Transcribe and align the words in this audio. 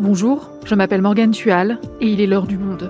Bonjour, 0.00 0.52
je 0.64 0.76
m'appelle 0.76 1.02
Morgane 1.02 1.32
Tual 1.32 1.80
et 2.00 2.06
il 2.06 2.20
est 2.20 2.28
l'heure 2.28 2.46
du 2.46 2.56
monde. 2.56 2.88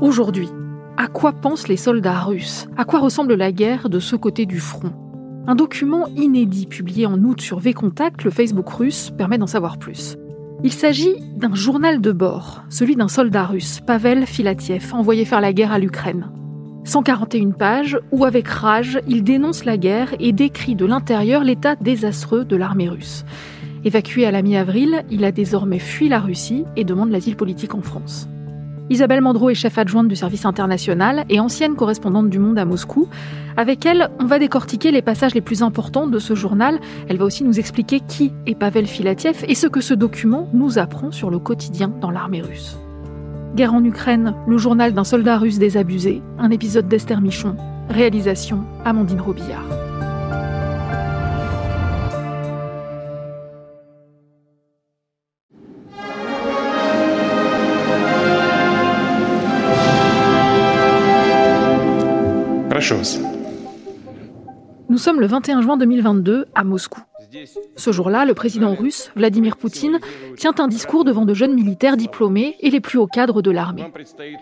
Aujourd'hui, 0.00 0.48
à 0.96 1.08
quoi 1.08 1.32
pensent 1.32 1.68
les 1.68 1.76
soldats 1.76 2.20
russes? 2.20 2.66
À 2.78 2.86
quoi 2.86 3.00
ressemble 3.00 3.34
la 3.34 3.52
guerre 3.52 3.90
de 3.90 3.98
ce 3.98 4.16
côté 4.16 4.46
du 4.46 4.60
front? 4.60 4.94
Un 5.46 5.56
document 5.56 6.06
inédit 6.16 6.66
publié 6.66 7.04
en 7.04 7.22
août 7.22 7.42
sur 7.42 7.58
V-Contact, 7.58 8.24
le 8.24 8.30
Facebook 8.30 8.70
russe, 8.70 9.10
permet 9.10 9.36
d'en 9.36 9.46
savoir 9.46 9.78
plus. 9.78 10.16
Il 10.62 10.72
s'agit 10.74 11.14
d'un 11.36 11.54
journal 11.54 12.02
de 12.02 12.12
bord, 12.12 12.64
celui 12.68 12.94
d'un 12.94 13.08
soldat 13.08 13.46
russe, 13.46 13.80
Pavel 13.80 14.26
Filatiev, 14.26 14.92
envoyé 14.92 15.24
faire 15.24 15.40
la 15.40 15.54
guerre 15.54 15.72
à 15.72 15.78
l'Ukraine. 15.78 16.30
141 16.84 17.52
pages 17.52 17.98
où, 18.12 18.26
avec 18.26 18.46
rage, 18.46 19.00
il 19.08 19.24
dénonce 19.24 19.64
la 19.64 19.78
guerre 19.78 20.14
et 20.20 20.32
décrit 20.32 20.74
de 20.74 20.84
l'intérieur 20.84 21.44
l'état 21.44 21.76
désastreux 21.76 22.44
de 22.44 22.56
l'armée 22.56 22.90
russe. 22.90 23.24
Évacué 23.84 24.26
à 24.26 24.30
la 24.30 24.42
mi-avril, 24.42 25.02
il 25.10 25.24
a 25.24 25.32
désormais 25.32 25.78
fui 25.78 26.10
la 26.10 26.20
Russie 26.20 26.64
et 26.76 26.84
demande 26.84 27.10
l'asile 27.10 27.36
politique 27.36 27.74
en 27.74 27.80
France. 27.80 28.28
Isabelle 28.90 29.20
Mandreau 29.20 29.50
est 29.50 29.54
chef 29.54 29.78
adjointe 29.78 30.08
du 30.08 30.16
service 30.16 30.44
international 30.44 31.24
et 31.28 31.38
ancienne 31.38 31.76
correspondante 31.76 32.28
du 32.28 32.40
Monde 32.40 32.58
à 32.58 32.64
Moscou. 32.64 33.08
Avec 33.56 33.86
elle, 33.86 34.10
on 34.18 34.26
va 34.26 34.40
décortiquer 34.40 34.90
les 34.90 35.00
passages 35.00 35.32
les 35.32 35.40
plus 35.40 35.62
importants 35.62 36.08
de 36.08 36.18
ce 36.18 36.34
journal. 36.34 36.80
Elle 37.08 37.16
va 37.16 37.24
aussi 37.24 37.44
nous 37.44 37.60
expliquer 37.60 38.00
qui 38.00 38.32
est 38.46 38.56
Pavel 38.56 38.88
Filatiev 38.88 39.44
et 39.46 39.54
ce 39.54 39.68
que 39.68 39.80
ce 39.80 39.94
document 39.94 40.48
nous 40.52 40.78
apprend 40.78 41.12
sur 41.12 41.30
le 41.30 41.38
quotidien 41.38 41.92
dans 42.00 42.10
l'armée 42.10 42.42
russe. 42.42 42.78
Guerre 43.54 43.74
en 43.74 43.84
Ukraine, 43.84 44.34
le 44.48 44.58
journal 44.58 44.92
d'un 44.92 45.04
soldat 45.04 45.38
russe 45.38 45.58
désabusé, 45.58 46.20
un 46.38 46.50
épisode 46.50 46.88
d'Esther 46.88 47.20
Michon. 47.20 47.56
Réalisation 47.90 48.64
Amandine 48.84 49.20
Robillard. 49.20 49.89
Nous 64.88 64.98
sommes 64.98 65.20
le 65.20 65.26
21 65.26 65.62
juin 65.62 65.76
2022 65.76 66.46
à 66.54 66.64
Moscou. 66.64 67.00
Ce 67.76 67.92
jour-là, 67.92 68.24
le 68.24 68.34
président 68.34 68.74
russe, 68.74 69.12
Vladimir 69.14 69.56
Poutine, 69.56 70.00
tient 70.36 70.54
un 70.58 70.66
discours 70.66 71.04
devant 71.04 71.24
de 71.24 71.34
jeunes 71.34 71.54
militaires 71.54 71.96
diplômés 71.96 72.56
et 72.60 72.70
les 72.70 72.80
plus 72.80 72.98
hauts 72.98 73.06
cadres 73.06 73.42
de 73.42 73.50
l'armée. 73.50 73.84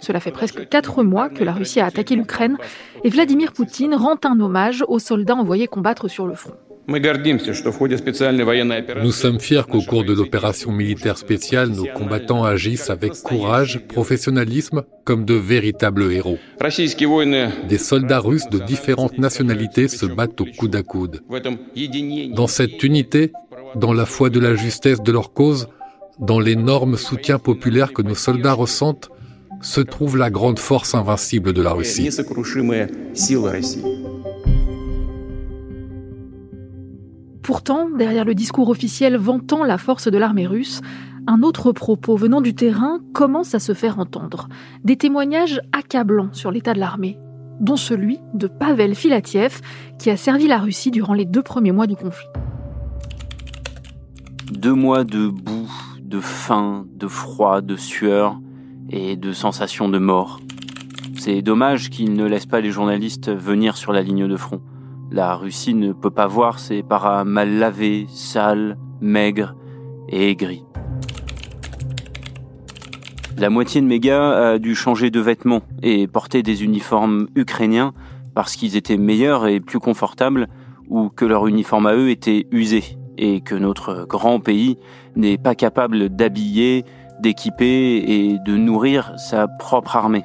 Cela 0.00 0.20
fait 0.20 0.30
presque 0.30 0.68
quatre 0.68 1.02
mois 1.02 1.28
que 1.28 1.44
la 1.44 1.52
Russie 1.52 1.80
a 1.80 1.86
attaqué 1.86 2.16
l'Ukraine 2.16 2.56
et 3.04 3.10
Vladimir 3.10 3.52
Poutine 3.52 3.94
rend 3.94 4.16
un 4.24 4.40
hommage 4.40 4.84
aux 4.88 4.98
soldats 4.98 5.36
envoyés 5.36 5.66
combattre 5.66 6.08
sur 6.08 6.26
le 6.26 6.34
front. 6.34 6.54
Nous 9.02 9.12
sommes 9.12 9.40
fiers 9.40 9.62
qu'au 9.70 9.82
cours 9.82 10.04
de 10.04 10.14
l'opération 10.14 10.72
militaire 10.72 11.18
spéciale, 11.18 11.68
nos 11.68 11.84
combattants 11.84 12.44
agissent 12.44 12.88
avec 12.88 13.12
courage, 13.12 13.86
professionnalisme, 13.88 14.84
comme 15.04 15.26
de 15.26 15.34
véritables 15.34 16.10
héros. 16.10 16.38
Des 17.68 17.78
soldats 17.78 18.20
russes 18.20 18.48
de 18.50 18.58
différentes 18.58 19.18
nationalités 19.18 19.88
se 19.88 20.06
battent 20.06 20.40
au 20.40 20.46
coude 20.56 20.76
à 20.76 20.82
coude. 20.82 21.20
Dans 22.34 22.46
cette 22.46 22.82
unité, 22.82 23.32
dans 23.76 23.92
la 23.92 24.06
foi 24.06 24.30
de 24.30 24.40
la 24.40 24.54
justesse 24.54 25.02
de 25.02 25.12
leur 25.12 25.34
cause, 25.34 25.68
dans 26.18 26.40
l'énorme 26.40 26.96
soutien 26.96 27.38
populaire 27.38 27.92
que 27.92 28.00
nos 28.00 28.14
soldats 28.14 28.54
ressentent, 28.54 29.10
se 29.60 29.82
trouve 29.82 30.16
la 30.16 30.30
grande 30.30 30.58
force 30.58 30.94
invincible 30.94 31.52
de 31.52 31.60
la 31.60 31.72
Russie. 31.72 32.08
Pourtant, 37.48 37.88
derrière 37.88 38.26
le 38.26 38.34
discours 38.34 38.68
officiel 38.68 39.16
vantant 39.16 39.64
la 39.64 39.78
force 39.78 40.08
de 40.08 40.18
l'armée 40.18 40.46
russe, 40.46 40.82
un 41.26 41.42
autre 41.42 41.72
propos 41.72 42.14
venant 42.14 42.42
du 42.42 42.54
terrain 42.54 43.00
commence 43.14 43.54
à 43.54 43.58
se 43.58 43.72
faire 43.72 43.98
entendre. 43.98 44.50
Des 44.84 44.96
témoignages 44.96 45.58
accablants 45.72 46.28
sur 46.34 46.50
l'état 46.50 46.74
de 46.74 46.78
l'armée, 46.78 47.18
dont 47.58 47.76
celui 47.76 48.20
de 48.34 48.48
Pavel 48.48 48.94
Filatiev, 48.94 49.62
qui 49.98 50.10
a 50.10 50.18
servi 50.18 50.46
la 50.46 50.58
Russie 50.58 50.90
durant 50.90 51.14
les 51.14 51.24
deux 51.24 51.40
premiers 51.40 51.72
mois 51.72 51.86
du 51.86 51.96
conflit. 51.96 52.28
Deux 54.52 54.74
mois 54.74 55.04
de 55.04 55.28
boue, 55.28 55.72
de 56.02 56.20
faim, 56.20 56.84
de 56.96 57.06
froid, 57.06 57.62
de 57.62 57.76
sueur 57.76 58.38
et 58.90 59.16
de 59.16 59.32
sensation 59.32 59.88
de 59.88 59.96
mort. 59.96 60.38
C'est 61.16 61.40
dommage 61.40 61.88
qu'il 61.88 62.12
ne 62.12 62.26
laisse 62.26 62.44
pas 62.44 62.60
les 62.60 62.70
journalistes 62.70 63.34
venir 63.34 63.78
sur 63.78 63.94
la 63.94 64.02
ligne 64.02 64.28
de 64.28 64.36
front. 64.36 64.60
La 65.10 65.34
Russie 65.34 65.74
ne 65.74 65.94
peut 65.94 66.10
pas 66.10 66.26
voir 66.26 66.58
ses 66.58 66.82
paras 66.82 67.24
mal 67.24 67.58
lavés, 67.58 68.06
sales, 68.10 68.76
maigres 69.00 69.54
et 70.08 70.30
aigris. 70.30 70.64
La 73.38 73.48
moitié 73.48 73.80
de 73.80 73.86
mes 73.86 74.00
gars 74.00 74.50
a 74.50 74.58
dû 74.58 74.74
changer 74.74 75.10
de 75.10 75.20
vêtements 75.20 75.62
et 75.82 76.06
porter 76.06 76.42
des 76.42 76.62
uniformes 76.62 77.28
ukrainiens 77.36 77.92
parce 78.34 78.54
qu'ils 78.54 78.76
étaient 78.76 78.98
meilleurs 78.98 79.46
et 79.46 79.60
plus 79.60 79.78
confortables 79.78 80.46
ou 80.88 81.08
que 81.08 81.24
leur 81.24 81.46
uniforme 81.46 81.86
à 81.86 81.94
eux 81.94 82.10
était 82.10 82.46
usé 82.50 82.84
et 83.16 83.40
que 83.40 83.54
notre 83.54 84.06
grand 84.06 84.40
pays 84.40 84.76
n'est 85.16 85.38
pas 85.38 85.54
capable 85.54 86.10
d'habiller, 86.10 86.84
d'équiper 87.20 87.96
et 87.96 88.38
de 88.44 88.56
nourrir 88.56 89.12
sa 89.16 89.48
propre 89.48 89.96
armée. 89.96 90.24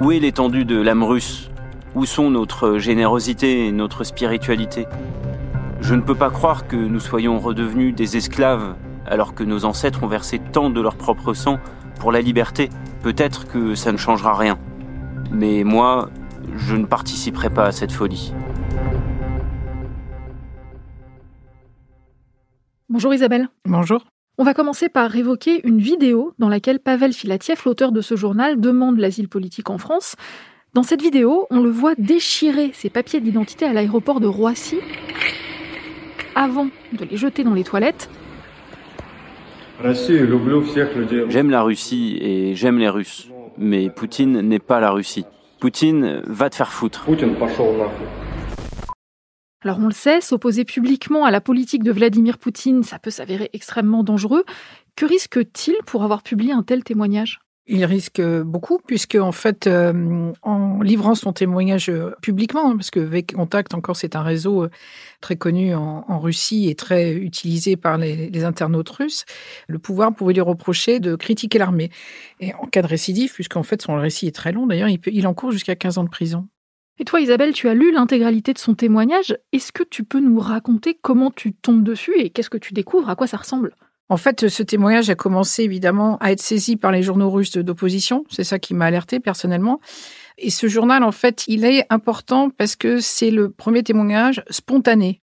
Où 0.00 0.10
est 0.10 0.20
l'étendue 0.20 0.64
de 0.64 0.80
l'âme 0.80 1.04
russe? 1.04 1.51
Où 1.94 2.06
sont 2.06 2.30
notre 2.30 2.78
générosité 2.78 3.66
et 3.66 3.72
notre 3.72 4.04
spiritualité? 4.04 4.86
Je 5.80 5.94
ne 5.94 6.00
peux 6.00 6.14
pas 6.14 6.30
croire 6.30 6.66
que 6.66 6.76
nous 6.76 7.00
soyons 7.00 7.38
redevenus 7.38 7.94
des 7.94 8.16
esclaves 8.16 8.76
alors 9.06 9.34
que 9.34 9.42
nos 9.42 9.64
ancêtres 9.64 10.02
ont 10.02 10.08
versé 10.08 10.38
tant 10.38 10.70
de 10.70 10.80
leur 10.80 10.96
propre 10.96 11.34
sang 11.34 11.58
pour 11.98 12.12
la 12.12 12.20
liberté. 12.20 12.70
Peut-être 13.02 13.46
que 13.46 13.74
ça 13.74 13.92
ne 13.92 13.96
changera 13.96 14.36
rien. 14.36 14.58
Mais 15.30 15.64
moi, 15.64 16.10
je 16.56 16.76
ne 16.76 16.86
participerai 16.86 17.50
pas 17.50 17.64
à 17.64 17.72
cette 17.72 17.92
folie. 17.92 18.32
Bonjour 22.88 23.12
Isabelle. 23.14 23.48
Bonjour. 23.64 24.04
On 24.38 24.44
va 24.44 24.54
commencer 24.54 24.88
par 24.88 25.14
évoquer 25.14 25.66
une 25.66 25.78
vidéo 25.78 26.32
dans 26.38 26.48
laquelle 26.48 26.78
Pavel 26.78 27.12
Filatiev, 27.12 27.62
l'auteur 27.66 27.92
de 27.92 28.00
ce 28.00 28.16
journal, 28.16 28.60
demande 28.60 28.98
l'asile 28.98 29.28
politique 29.28 29.70
en 29.70 29.78
France. 29.78 30.16
Dans 30.74 30.82
cette 30.82 31.02
vidéo, 31.02 31.46
on 31.50 31.60
le 31.60 31.68
voit 31.68 31.94
déchirer 31.98 32.70
ses 32.72 32.88
papiers 32.88 33.20
d'identité 33.20 33.66
à 33.66 33.74
l'aéroport 33.74 34.20
de 34.20 34.26
Roissy 34.26 34.78
avant 36.34 36.68
de 36.94 37.04
les 37.04 37.18
jeter 37.18 37.44
dans 37.44 37.52
les 37.52 37.62
toilettes. 37.62 38.08
J'aime 39.84 41.50
la 41.50 41.62
Russie 41.62 42.16
et 42.22 42.54
j'aime 42.54 42.78
les 42.78 42.88
Russes, 42.88 43.28
mais 43.58 43.90
Poutine 43.90 44.40
n'est 44.40 44.58
pas 44.58 44.80
la 44.80 44.92
Russie. 44.92 45.26
Poutine 45.60 46.22
va 46.24 46.48
te 46.48 46.54
faire 46.56 46.72
foutre. 46.72 47.06
Alors 49.60 49.78
on 49.78 49.86
le 49.86 49.92
sait, 49.92 50.22
s'opposer 50.22 50.64
publiquement 50.64 51.26
à 51.26 51.30
la 51.30 51.42
politique 51.42 51.82
de 51.82 51.92
Vladimir 51.92 52.38
Poutine, 52.38 52.82
ça 52.82 52.98
peut 52.98 53.10
s'avérer 53.10 53.50
extrêmement 53.52 54.04
dangereux. 54.04 54.44
Que 54.96 55.04
risque-t-il 55.04 55.76
pour 55.84 56.02
avoir 56.02 56.22
publié 56.22 56.52
un 56.52 56.62
tel 56.62 56.82
témoignage? 56.82 57.40
Il 57.66 57.84
risque 57.84 58.20
beaucoup, 58.20 58.80
puisque 58.84 59.14
en 59.14 59.30
fait, 59.30 59.66
euh, 59.66 60.32
en 60.42 60.82
livrant 60.82 61.14
son 61.14 61.32
témoignage 61.32 61.88
euh, 61.88 62.10
publiquement, 62.20 62.70
hein, 62.70 62.76
parce 62.76 62.90
que 62.90 62.98
VK 62.98 63.34
Contact, 63.34 63.74
encore, 63.74 63.96
c'est 63.96 64.16
un 64.16 64.22
réseau 64.22 64.64
euh, 64.64 64.70
très 65.20 65.36
connu 65.36 65.74
en, 65.74 66.02
Russie 66.18 66.68
et 66.68 66.74
très 66.74 67.14
utilisé 67.14 67.76
par 67.76 67.98
les, 67.98 68.44
internautes 68.44 68.90
russes, 68.90 69.24
le 69.68 69.78
pouvoir 69.78 70.14
pouvait 70.14 70.34
lui 70.34 70.40
reprocher 70.40 71.00
de 71.00 71.16
critiquer 71.16 71.58
l'armée. 71.58 71.90
Et 72.40 72.52
en 72.54 72.66
cas 72.66 72.82
de 72.82 72.86
récidive, 72.86 73.32
puisqu'en 73.32 73.62
fait, 73.62 73.80
son 73.82 73.94
récit 73.96 74.26
est 74.26 74.34
très 74.34 74.52
long, 74.52 74.66
d'ailleurs, 74.66 74.88
il, 74.88 75.00
il 75.06 75.26
encourt 75.26 75.52
jusqu'à 75.52 75.76
15 75.76 75.98
ans 75.98 76.04
de 76.04 76.10
prison. 76.10 76.48
Et 76.98 77.04
toi, 77.04 77.20
Isabelle, 77.20 77.52
tu 77.52 77.68
as 77.68 77.74
lu 77.74 77.92
l'intégralité 77.92 78.52
de 78.52 78.58
son 78.58 78.74
témoignage. 78.74 79.36
Est-ce 79.52 79.72
que 79.72 79.82
tu 79.82 80.04
peux 80.04 80.20
nous 80.20 80.38
raconter 80.38 80.98
comment 81.00 81.30
tu 81.30 81.54
tombes 81.54 81.82
dessus 81.82 82.14
et 82.16 82.30
qu'est-ce 82.30 82.50
que 82.50 82.58
tu 82.58 82.74
découvres, 82.74 83.08
à 83.08 83.16
quoi 83.16 83.26
ça 83.26 83.38
ressemble? 83.38 83.74
En 84.12 84.18
fait, 84.18 84.48
ce 84.48 84.62
témoignage 84.62 85.08
a 85.08 85.14
commencé 85.14 85.62
évidemment 85.62 86.18
à 86.20 86.32
être 86.32 86.42
saisi 86.42 86.76
par 86.76 86.92
les 86.92 87.02
journaux 87.02 87.30
russes 87.30 87.56
d'opposition. 87.56 88.26
C'est 88.28 88.44
ça 88.44 88.58
qui 88.58 88.74
m'a 88.74 88.84
alerté 88.84 89.20
personnellement. 89.20 89.80
Et 90.44 90.50
ce 90.50 90.66
journal, 90.66 91.04
en 91.04 91.12
fait, 91.12 91.44
il 91.46 91.64
est 91.64 91.86
important 91.88 92.50
parce 92.50 92.74
que 92.74 92.98
c'est 92.98 93.30
le 93.30 93.48
premier 93.48 93.84
témoignage 93.84 94.42
spontané. 94.50 95.22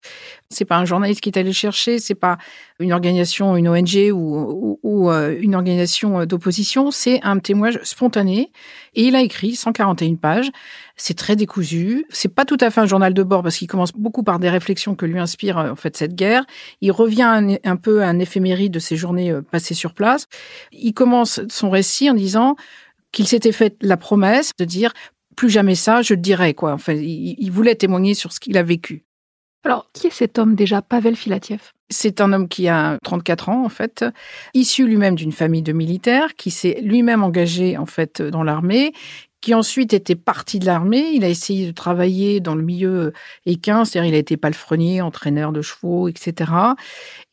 C'est 0.50 0.66
pas 0.66 0.76
un 0.76 0.84
journaliste 0.84 1.22
qui 1.22 1.30
est 1.30 1.40
allé 1.40 1.54
chercher, 1.54 2.00
c'est 2.00 2.16
pas 2.16 2.38
une 2.80 2.92
organisation, 2.92 3.56
une 3.56 3.70
ONG 3.70 4.12
ou, 4.12 5.10
euh, 5.10 5.34
une 5.40 5.56
organisation 5.56 6.26
d'opposition, 6.26 6.92
c'est 6.92 7.22
un 7.24 7.40
témoignage 7.40 7.80
spontané. 7.84 8.52
Et 8.94 9.04
il 9.04 9.16
a 9.16 9.22
écrit 9.22 9.56
141 9.56 10.16
pages. 10.16 10.52
C'est 10.98 11.18
très 11.18 11.38
décousu. 11.38 12.06
C'est 12.10 12.34
pas 12.34 12.44
tout 12.44 12.58
à 12.60 12.70
fait 12.70 12.82
un 12.82 12.86
journal 12.86 13.14
de 13.14 13.24
bord 13.24 13.42
parce 13.42 13.56
qu'il 13.56 13.70
commence 13.70 13.94
beaucoup 13.94 14.24
par 14.24 14.40
des 14.40 14.50
réflexions 14.50 14.96
que 14.96 15.06
lui 15.06 15.20
inspire 15.20 15.58
en 15.58 15.76
fait 15.78 15.96
cette 15.96 16.16
guerre. 16.16 16.46
Il 16.82 16.92
revient 16.92 17.24
un, 17.24 17.56
un 17.64 17.76
peu 17.78 18.04
à 18.04 18.08
un 18.08 18.20
éphémérie 18.20 18.70
de 18.70 18.80
ses 18.80 18.98
journées 18.98 19.32
euh, 19.32 19.42
passées 19.42 19.74
sur 19.76 19.94
place. 19.94 20.28
Il 20.74 20.94
commence 20.94 21.40
son 21.48 21.70
récit 21.70 22.10
en 22.10 22.14
disant 22.14 22.58
qu'il 23.16 23.28
s'était 23.28 23.54
fait 23.54 23.78
la 23.82 23.98
promesse 23.98 24.52
de 24.60 24.66
dire 24.66 24.94
plus 25.36 25.50
jamais 25.50 25.76
ça, 25.76 26.02
je 26.02 26.14
le 26.14 26.20
dirai 26.20 26.54
quoi. 26.54 26.74
Enfin, 26.74 26.94
il, 26.94 27.50
voulait 27.50 27.76
témoigner 27.76 28.14
sur 28.14 28.32
ce 28.32 28.40
qu'il 28.40 28.58
a 28.58 28.64
vécu. 28.64 29.06
Alors, 29.64 29.90
qui 29.94 30.08
est 30.08 30.12
cet 30.12 30.38
homme 30.38 30.54
déjà, 30.54 30.82
Pavel 30.82 31.16
Filatiev 31.16 31.72
C'est 31.90 32.22
un 32.22 32.34
homme 32.34 32.48
qui 32.48 32.68
a 32.68 33.00
34 33.04 33.50
ans 33.50 33.66
en 33.66 33.70
fait, 33.70 34.06
issu 34.54 34.86
lui-même 34.86 35.16
d'une 35.16 35.32
famille 35.32 35.64
de 35.64 35.72
militaires, 35.72 36.36
qui 36.36 36.52
s'est 36.52 36.80
lui-même 36.84 37.24
engagé 37.24 37.78
en 37.78 37.86
fait 37.86 38.22
dans 38.22 38.44
l'armée, 38.44 38.94
qui 39.46 39.54
ensuite 39.54 39.94
était 39.94 40.16
parti 40.16 40.58
de 40.58 40.66
l'armée. 40.66 41.12
Il 41.14 41.24
a 41.24 41.30
essayé 41.30 41.68
de 41.68 41.72
travailler 41.72 42.40
dans 42.40 42.56
le 42.56 42.64
milieu 42.64 43.14
équin, 43.46 43.86
c'est-à-dire 43.86 44.10
il 44.10 44.16
a 44.16 44.18
été 44.18 44.38
palefrenier, 44.38 45.04
entraîneur 45.04 45.52
de 45.52 45.62
chevaux, 45.62 46.08
etc. 46.08 46.52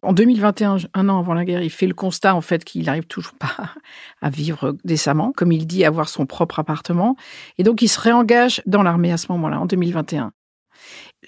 En 0.03 0.13
2021, 0.13 0.77
un 0.93 1.09
an 1.09 1.21
avant 1.21 1.33
la 1.33 1.47
guerre, 1.47 1.63
il 1.63 1.71
fait 1.71 1.87
le 1.87 1.95
constat 1.95 2.35
en 2.35 2.43
fait 2.43 2.65
qu'il 2.65 2.85
n'arrive 2.85 3.07
toujours 3.07 3.33
pas 3.33 3.71
à 4.21 4.29
vivre 4.29 4.77
décemment, 4.85 5.33
comme 5.35 5.53
il 5.53 5.67
dit, 5.67 5.87
avoir 5.87 6.11
son 6.11 6.27
propre 6.27 6.59
appartement. 6.59 7.17
Et 7.57 7.63
donc 7.63 7.81
il 7.81 7.89
se 7.89 7.99
réengage 7.99 8.61
dans 8.67 8.83
l'armée 8.83 9.11
à 9.11 9.17
ce 9.17 9.33
moment-là, 9.33 9.59
en 9.59 9.65
2021. 9.65 10.33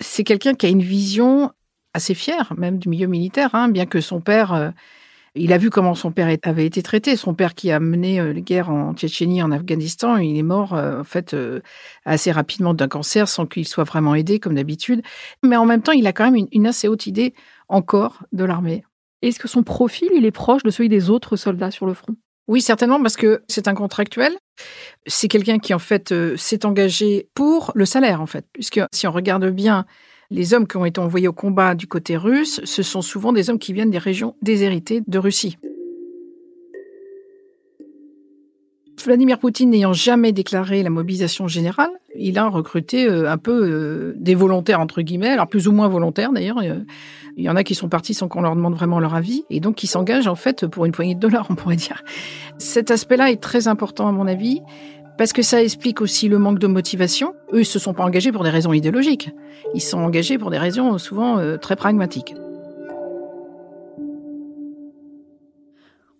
C'est 0.00 0.22
quelqu'un 0.22 0.52
qui 0.52 0.66
a 0.66 0.68
une 0.68 0.82
vision 0.82 1.50
assez 1.94 2.12
fière, 2.12 2.52
même 2.58 2.78
du 2.78 2.90
milieu 2.90 3.06
militaire, 3.06 3.54
hein, 3.54 3.68
bien 3.68 3.86
que 3.86 4.02
son 4.02 4.20
père 4.20 4.52
euh, 4.52 4.68
il 5.36 5.52
a 5.52 5.58
vu 5.58 5.68
comment 5.70 5.94
son 5.94 6.12
père 6.12 6.34
avait 6.42 6.66
été 6.66 6.82
traité. 6.82 7.16
Son 7.16 7.34
père 7.34 7.54
qui 7.54 7.72
a 7.72 7.80
mené 7.80 8.20
euh, 8.20 8.32
les 8.32 8.42
guerres 8.42 8.70
en 8.70 8.94
Tchétchénie, 8.94 9.42
en 9.42 9.50
Afghanistan, 9.50 10.16
il 10.16 10.38
est 10.38 10.44
mort 10.44 10.74
euh, 10.74 11.00
en 11.00 11.04
fait 11.04 11.34
euh, 11.34 11.60
assez 12.04 12.30
rapidement 12.30 12.72
d'un 12.72 12.86
cancer 12.86 13.28
sans 13.28 13.46
qu'il 13.46 13.66
soit 13.66 13.84
vraiment 13.84 14.14
aidé 14.14 14.38
comme 14.38 14.54
d'habitude. 14.54 15.02
Mais 15.42 15.56
en 15.56 15.66
même 15.66 15.82
temps, 15.82 15.92
il 15.92 16.06
a 16.06 16.12
quand 16.12 16.30
même 16.30 16.46
une, 16.52 16.66
assez 16.66 16.86
haute 16.86 17.06
idée 17.06 17.34
encore 17.68 18.22
de 18.32 18.44
l'armée. 18.44 18.84
Est-ce 19.22 19.40
que 19.40 19.48
son 19.48 19.62
profil, 19.62 20.08
il 20.14 20.24
est 20.24 20.30
proche 20.30 20.62
de 20.62 20.70
celui 20.70 20.88
des 20.88 21.10
autres 21.10 21.36
soldats 21.36 21.70
sur 21.70 21.86
le 21.86 21.94
front? 21.94 22.14
Oui, 22.46 22.60
certainement, 22.60 23.00
parce 23.00 23.16
que 23.16 23.42
c'est 23.48 23.68
un 23.68 23.74
contractuel. 23.74 24.36
C'est 25.06 25.28
quelqu'un 25.28 25.58
qui, 25.58 25.72
en 25.72 25.78
fait, 25.78 26.14
s'est 26.36 26.66
engagé 26.66 27.28
pour 27.32 27.72
le 27.74 27.86
salaire, 27.86 28.20
en 28.20 28.26
fait. 28.26 28.44
Puisque 28.52 28.80
si 28.92 29.06
on 29.06 29.12
regarde 29.12 29.46
bien 29.48 29.86
les 30.34 30.52
hommes 30.52 30.66
qui 30.66 30.76
ont 30.76 30.84
été 30.84 31.00
envoyés 31.00 31.28
au 31.28 31.32
combat 31.32 31.76
du 31.76 31.86
côté 31.86 32.16
russe, 32.16 32.60
ce 32.64 32.82
sont 32.82 33.02
souvent 33.02 33.32
des 33.32 33.50
hommes 33.50 33.58
qui 33.60 33.72
viennent 33.72 33.90
des 33.90 33.98
régions 33.98 34.34
déshéritées 34.42 35.00
de 35.06 35.18
Russie. 35.18 35.56
Vladimir 39.04 39.38
Poutine 39.38 39.70
n'ayant 39.70 39.92
jamais 39.92 40.32
déclaré 40.32 40.82
la 40.82 40.90
mobilisation 40.90 41.46
générale, 41.46 41.90
il 42.16 42.38
a 42.38 42.48
recruté 42.48 43.06
euh, 43.06 43.30
un 43.30 43.36
peu 43.36 43.52
euh, 43.52 44.14
des 44.16 44.34
volontaires 44.34 44.80
entre 44.80 45.02
guillemets, 45.02 45.28
alors 45.28 45.46
plus 45.46 45.68
ou 45.68 45.72
moins 45.72 45.88
volontaires 45.88 46.32
d'ailleurs. 46.32 46.58
Euh, 46.58 46.80
il 47.36 47.44
y 47.44 47.50
en 47.50 47.56
a 47.56 47.64
qui 47.64 47.74
sont 47.74 47.88
partis 47.88 48.14
sans 48.14 48.28
qu'on 48.28 48.40
leur 48.40 48.56
demande 48.56 48.74
vraiment 48.74 49.00
leur 49.00 49.14
avis 49.14 49.44
et 49.50 49.60
donc 49.60 49.74
qui 49.74 49.86
s'engagent 49.86 50.26
en 50.26 50.36
fait 50.36 50.66
pour 50.66 50.86
une 50.86 50.92
poignée 50.92 51.14
de 51.14 51.20
dollars, 51.20 51.46
on 51.50 51.54
pourrait 51.54 51.76
dire. 51.76 52.02
Cet 52.58 52.90
aspect-là 52.90 53.30
est 53.30 53.42
très 53.42 53.68
important 53.68 54.08
à 54.08 54.12
mon 54.12 54.26
avis 54.26 54.62
parce 55.16 55.32
que 55.32 55.42
ça 55.42 55.62
explique 55.62 56.00
aussi 56.00 56.28
le 56.28 56.38
manque 56.38 56.58
de 56.58 56.66
motivation. 56.66 57.34
Eux, 57.52 57.60
ils 57.60 57.66
se 57.66 57.78
sont 57.78 57.94
pas 57.94 58.04
engagés 58.04 58.32
pour 58.32 58.44
des 58.44 58.50
raisons 58.50 58.72
idéologiques. 58.72 59.30
Ils 59.74 59.80
sont 59.80 59.98
engagés 59.98 60.38
pour 60.38 60.50
des 60.50 60.58
raisons 60.58 60.98
souvent 60.98 61.38
euh, 61.38 61.56
très 61.56 61.76
pragmatiques. 61.76 62.34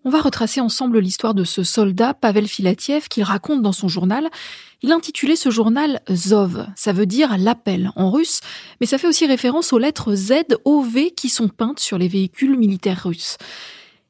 On 0.07 0.11
va 0.11 0.21
retracer 0.21 0.61
ensemble 0.61 0.99
l'histoire 0.99 1.33
de 1.33 1.45
ce 1.45 1.63
soldat, 1.63 2.13
Pavel 2.13 2.47
Filatiev, 2.47 3.09
qu'il 3.09 3.23
raconte 3.23 3.63
dans 3.63 3.73
son 3.73 3.89
journal. 3.89 4.29
Il 4.83 4.93
intitulait 4.93 5.35
ce 5.35 5.49
journal 5.49 6.03
Zov, 6.13 6.67
ça 6.77 6.93
veut 6.93 7.07
dire 7.07 7.39
l'appel 7.39 7.91
en 7.97 8.11
russe, 8.11 8.41
mais 8.81 8.87
ça 8.87 8.99
fait 8.99 9.07
aussi 9.07 9.27
référence 9.27 9.73
aux 9.73 9.79
lettres 9.79 10.15
Z, 10.15 10.33
O, 10.67 10.83
V 10.83 11.13
qui 11.13 11.31
sont 11.31 11.49
peintes 11.49 11.81
sur 11.81 11.97
les 11.97 12.09
véhicules 12.09 12.59
militaires 12.59 13.05
russes. 13.05 13.39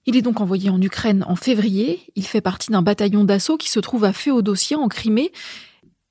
Il 0.06 0.16
est 0.16 0.22
donc 0.22 0.40
envoyé 0.40 0.68
en 0.68 0.80
Ukraine 0.80 1.24
en 1.26 1.36
février. 1.36 2.00
Il 2.14 2.26
fait 2.26 2.42
partie 2.42 2.70
d'un 2.70 2.82
bataillon 2.82 3.24
d'assaut 3.24 3.56
qui 3.56 3.70
se 3.70 3.80
trouve 3.80 4.04
à 4.04 4.12
Féodossia 4.12 4.78
en 4.78 4.88
Crimée. 4.88 5.32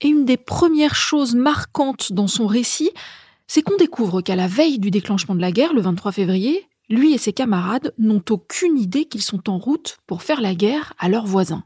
Et 0.02 0.08
une 0.08 0.26
des 0.26 0.38
premières 0.38 0.96
choses 0.96 1.36
marquantes 1.36 2.12
dans 2.12 2.28
son 2.28 2.48
récit, 2.48 2.92
c'est 3.46 3.62
qu'on 3.62 3.78
découvre 3.78 4.22
qu'à 4.22 4.36
la 4.36 4.48
veille 4.48 4.80
du 4.80 4.90
déclenchement 4.90 5.36
de 5.36 5.42
la 5.42 5.52
guerre, 5.52 5.74
le 5.74 5.82
23 5.82 6.12
février, 6.12 6.68
lui 6.90 7.14
et 7.14 7.18
ses 7.20 7.34
camarades 7.34 7.94
n'ont 8.00 8.24
aucune 8.30 8.78
idée 8.78 9.06
qu'ils 9.06 9.22
sont 9.22 9.50
en 9.50 9.60
route 9.60 10.00
pour 10.08 10.24
faire 10.24 10.42
la 10.42 10.56
guerre 10.56 10.94
à 10.98 11.08
leurs 11.08 11.28
voisins. 11.28 11.64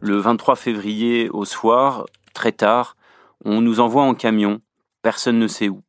Le 0.00 0.16
23 0.16 0.56
février 0.56 1.30
au 1.30 1.44
soir, 1.44 2.06
très 2.34 2.52
tard, 2.52 2.96
on 3.44 3.60
nous 3.60 3.80
envoie 3.80 4.02
en 4.02 4.14
camion. 4.14 4.60
Personne 5.02 5.38
ne 5.38 5.46
sait 5.46 5.68
où. 5.68 5.82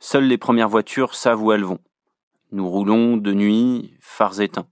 Seules 0.00 0.26
les 0.26 0.38
premières 0.38 0.68
voitures 0.68 1.14
savent 1.14 1.42
où 1.42 1.52
elles 1.52 1.64
vont. 1.64 1.78
Nous 2.54 2.70
roulons 2.70 3.16
de 3.16 3.32
nuit, 3.32 3.94
phares 3.98 4.40
éteints. 4.40 4.68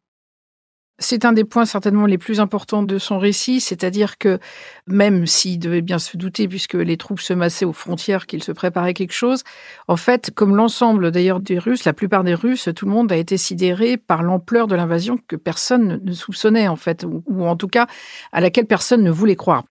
C'est 1.01 1.25
un 1.25 1.33
des 1.33 1.43
points 1.43 1.65
certainement 1.65 2.07
les 2.07 2.17
plus 2.17 2.39
importants 2.39 2.85
de 2.85 2.97
son 2.97 3.19
récit, 3.19 3.61
c'est-à-dire 3.61 4.19
que 4.19 4.39
même 4.87 5.27
s'il 5.27 5.59
devait 5.59 5.83
bien 5.83 5.99
se 5.99 6.17
douter, 6.17 6.47
puisque 6.47 6.75
les 6.75 6.97
troupes 6.97 7.19
se 7.19 7.33
massaient 7.33 7.65
aux 7.65 7.73
frontières, 7.73 8.29
qu'il 8.29 8.45
se 8.45 8.53
préparait 8.53 8.95
quelque 8.95 9.15
chose, 9.15 9.43
en 9.89 9.97
fait, 9.97 10.31
comme 10.33 10.55
l'ensemble 10.55 11.11
d'ailleurs 11.11 11.41
des 11.41 11.59
Russes, 11.59 11.85
la 11.85 11.93
plupart 11.93 12.23
des 12.23 12.35
Russes, 12.35 12.69
tout 12.77 12.87
le 12.87 12.93
monde 12.93 13.11
a 13.11 13.17
été 13.17 13.37
sidéré 13.37 13.97
par 13.97 14.23
l'ampleur 14.23 14.69
de 14.69 14.77
l'invasion 14.77 15.19
que 15.27 15.35
personne 15.35 16.01
ne 16.05 16.13
soupçonnait 16.13 16.69
en 16.69 16.77
fait, 16.77 17.05
ou 17.05 17.45
en 17.45 17.57
tout 17.57 17.67
cas 17.67 17.89
à 18.31 18.41
laquelle 18.41 18.67
personne 18.67 19.03
ne 19.03 19.11
voulait 19.11 19.35
croire. 19.35 19.65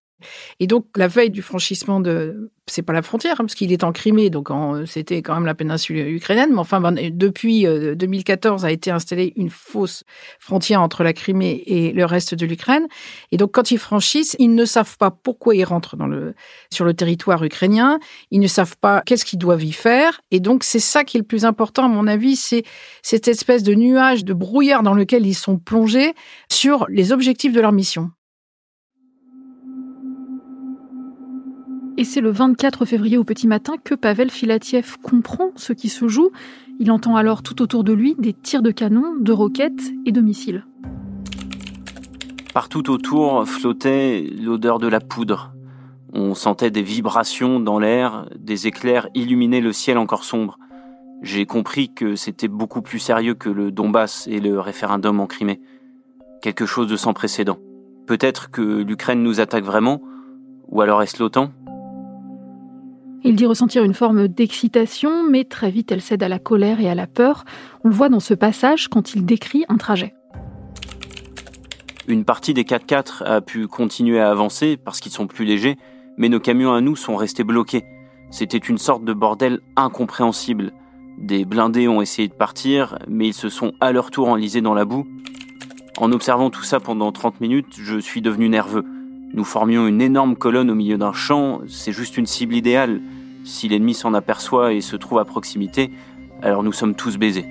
Et 0.60 0.66
donc, 0.66 0.86
la 0.96 1.08
veille 1.08 1.30
du 1.30 1.42
franchissement 1.42 2.00
de, 2.00 2.50
c'est 2.66 2.82
pas 2.82 2.92
la 2.92 3.02
frontière, 3.02 3.34
hein, 3.34 3.44
parce 3.44 3.54
qu'il 3.54 3.72
est 3.72 3.82
en 3.82 3.92
Crimée, 3.92 4.30
donc 4.30 4.48
c'était 4.86 5.20
quand 5.20 5.34
même 5.34 5.46
la 5.46 5.54
péninsule 5.54 5.98
ukrainienne, 6.08 6.50
mais 6.52 6.58
enfin, 6.58 6.80
ben, 6.80 6.94
depuis 7.12 7.64
2014 7.64 8.64
euh, 8.64 8.68
a 8.68 8.70
été 8.70 8.90
installée 8.90 9.32
une 9.36 9.50
fausse 9.50 10.04
frontière 10.38 10.80
entre 10.80 11.02
la 11.02 11.12
Crimée 11.12 11.62
et 11.66 11.92
le 11.92 12.04
reste 12.04 12.34
de 12.34 12.46
l'Ukraine. 12.46 12.86
Et 13.32 13.36
donc, 13.36 13.52
quand 13.52 13.70
ils 13.72 13.78
franchissent, 13.78 14.36
ils 14.38 14.54
ne 14.54 14.64
savent 14.64 14.96
pas 14.96 15.10
pourquoi 15.10 15.54
ils 15.56 15.64
rentrent 15.64 15.96
sur 16.70 16.84
le 16.84 16.94
territoire 16.94 17.42
ukrainien, 17.42 17.98
ils 18.30 18.40
ne 18.40 18.46
savent 18.46 18.76
pas 18.78 19.02
qu'est-ce 19.04 19.24
qu'ils 19.24 19.38
doivent 19.40 19.64
y 19.64 19.72
faire. 19.72 20.20
Et 20.30 20.40
donc, 20.40 20.62
c'est 20.62 20.80
ça 20.80 21.04
qui 21.04 21.16
est 21.16 21.20
le 21.20 21.26
plus 21.26 21.44
important, 21.44 21.86
à 21.86 21.88
mon 21.88 22.06
avis, 22.06 22.36
c'est 22.36 22.62
cette 23.02 23.26
espèce 23.28 23.62
de 23.62 23.74
nuage, 23.74 24.24
de 24.24 24.32
brouillard 24.32 24.82
dans 24.82 24.94
lequel 24.94 25.26
ils 25.26 25.34
sont 25.34 25.58
plongés 25.58 26.14
sur 26.48 26.86
les 26.88 27.12
objectifs 27.12 27.52
de 27.52 27.60
leur 27.60 27.72
mission. 27.72 28.10
Et 31.98 32.04
c'est 32.04 32.22
le 32.22 32.30
24 32.30 32.86
février 32.86 33.18
au 33.18 33.24
petit 33.24 33.46
matin 33.46 33.74
que 33.82 33.94
Pavel 33.94 34.30
Filatiev 34.30 34.96
comprend 35.02 35.50
ce 35.56 35.74
qui 35.74 35.90
se 35.90 36.08
joue. 36.08 36.30
Il 36.78 36.90
entend 36.90 37.16
alors 37.16 37.42
tout 37.42 37.60
autour 37.60 37.84
de 37.84 37.92
lui 37.92 38.14
des 38.18 38.32
tirs 38.32 38.62
de 38.62 38.70
canon, 38.70 39.14
de 39.20 39.32
roquettes 39.32 39.92
et 40.06 40.12
de 40.12 40.20
missiles. 40.22 40.64
Partout 42.54 42.90
autour 42.90 43.46
flottait 43.46 44.26
l'odeur 44.42 44.78
de 44.78 44.86
la 44.86 45.00
poudre. 45.00 45.52
On 46.14 46.34
sentait 46.34 46.70
des 46.70 46.82
vibrations 46.82 47.60
dans 47.60 47.78
l'air, 47.78 48.26
des 48.38 48.66
éclairs 48.66 49.08
illuminaient 49.14 49.60
le 49.60 49.72
ciel 49.72 49.98
encore 49.98 50.24
sombre. 50.24 50.58
J'ai 51.22 51.46
compris 51.46 51.92
que 51.92 52.16
c'était 52.16 52.48
beaucoup 52.48 52.82
plus 52.82 52.98
sérieux 52.98 53.34
que 53.34 53.48
le 53.48 53.70
Donbass 53.70 54.26
et 54.26 54.40
le 54.40 54.58
référendum 54.60 55.20
en 55.20 55.26
Crimée. 55.26 55.60
Quelque 56.40 56.66
chose 56.66 56.88
de 56.88 56.96
sans 56.96 57.12
précédent. 57.12 57.58
Peut-être 58.06 58.50
que 58.50 58.82
l'Ukraine 58.82 59.22
nous 59.22 59.40
attaque 59.40 59.64
vraiment, 59.64 60.02
ou 60.68 60.80
alors 60.80 61.02
est-ce 61.02 61.22
l'OTAN? 61.22 61.52
Il 63.24 63.36
dit 63.36 63.46
ressentir 63.46 63.84
une 63.84 63.94
forme 63.94 64.28
d'excitation, 64.28 65.28
mais 65.28 65.44
très 65.44 65.70
vite 65.70 65.92
elle 65.92 66.00
cède 66.00 66.22
à 66.22 66.28
la 66.28 66.38
colère 66.38 66.80
et 66.80 66.88
à 66.88 66.94
la 66.94 67.06
peur. 67.06 67.44
On 67.84 67.88
le 67.88 67.94
voit 67.94 68.08
dans 68.08 68.20
ce 68.20 68.34
passage 68.34 68.88
quand 68.88 69.14
il 69.14 69.24
décrit 69.24 69.64
un 69.68 69.76
trajet. 69.76 70.14
Une 72.08 72.24
partie 72.24 72.52
des 72.52 72.64
4x4 72.64 73.22
a 73.24 73.40
pu 73.40 73.68
continuer 73.68 74.18
à 74.18 74.30
avancer 74.30 74.76
parce 74.76 75.00
qu'ils 75.00 75.12
sont 75.12 75.28
plus 75.28 75.44
légers, 75.44 75.76
mais 76.16 76.28
nos 76.28 76.40
camions 76.40 76.72
à 76.72 76.80
nous 76.80 76.96
sont 76.96 77.16
restés 77.16 77.44
bloqués. 77.44 77.84
C'était 78.30 78.58
une 78.58 78.78
sorte 78.78 79.04
de 79.04 79.12
bordel 79.12 79.60
incompréhensible. 79.76 80.72
Des 81.18 81.44
blindés 81.44 81.86
ont 81.86 82.02
essayé 82.02 82.26
de 82.26 82.34
partir, 82.34 82.98
mais 83.06 83.28
ils 83.28 83.34
se 83.34 83.48
sont 83.48 83.72
à 83.80 83.92
leur 83.92 84.10
tour 84.10 84.28
enlisés 84.28 84.62
dans 84.62 84.74
la 84.74 84.84
boue. 84.84 85.06
En 85.98 86.10
observant 86.10 86.50
tout 86.50 86.64
ça 86.64 86.80
pendant 86.80 87.12
30 87.12 87.40
minutes, 87.40 87.74
je 87.78 87.98
suis 87.98 88.22
devenu 88.22 88.48
nerveux. 88.48 88.84
Nous 89.34 89.44
formions 89.44 89.86
une 89.86 90.02
énorme 90.02 90.36
colonne 90.36 90.70
au 90.70 90.74
milieu 90.74 90.98
d'un 90.98 91.14
champ, 91.14 91.62
c'est 91.66 91.92
juste 91.92 92.18
une 92.18 92.26
cible 92.26 92.54
idéale. 92.54 93.00
Si 93.44 93.66
l'ennemi 93.66 93.94
s'en 93.94 94.12
aperçoit 94.12 94.74
et 94.74 94.82
se 94.82 94.94
trouve 94.94 95.18
à 95.18 95.24
proximité, 95.24 95.90
alors 96.42 96.62
nous 96.62 96.72
sommes 96.72 96.94
tous 96.94 97.16
baisés. 97.16 97.46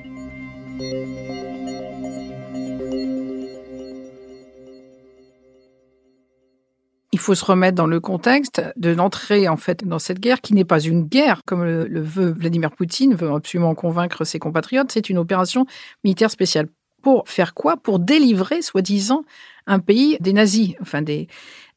Il 7.14 7.20
faut 7.20 7.36
se 7.36 7.44
remettre 7.44 7.76
dans 7.76 7.88
le 7.88 8.00
contexte 8.00 8.62
de 8.78 8.92
l'entrée 8.92 9.50
en 9.50 9.58
fait 9.58 9.86
dans 9.86 10.00
cette 10.00 10.20
guerre 10.20 10.42
qui 10.42 10.54
n'est 10.54 10.66
pas 10.66 10.80
une 10.80 11.06
guerre 11.06 11.42
comme 11.46 11.64
le, 11.64 12.02
veut 12.02 12.32
Vladimir 12.32 12.72
Poutine, 12.72 13.16
veut 13.16 13.32
absolument 13.32 13.74
convaincre 13.74 14.24
ses 14.24 14.38
compatriotes. 14.38 14.92
C'est 14.92 15.10
une 15.10 15.18
opération 15.18 15.66
militaire 16.04 16.30
spéciale. 16.30 16.68
Pour 17.02 17.28
faire 17.28 17.56
quoi? 17.56 17.78
Pour 17.78 17.98
délivrer, 17.98 18.62
soi-disant, 18.62 19.24
un 19.66 19.80
pays 19.80 20.18
des 20.20 20.34
nazis, 20.34 20.76
enfin 20.82 21.02
des, 21.02 21.28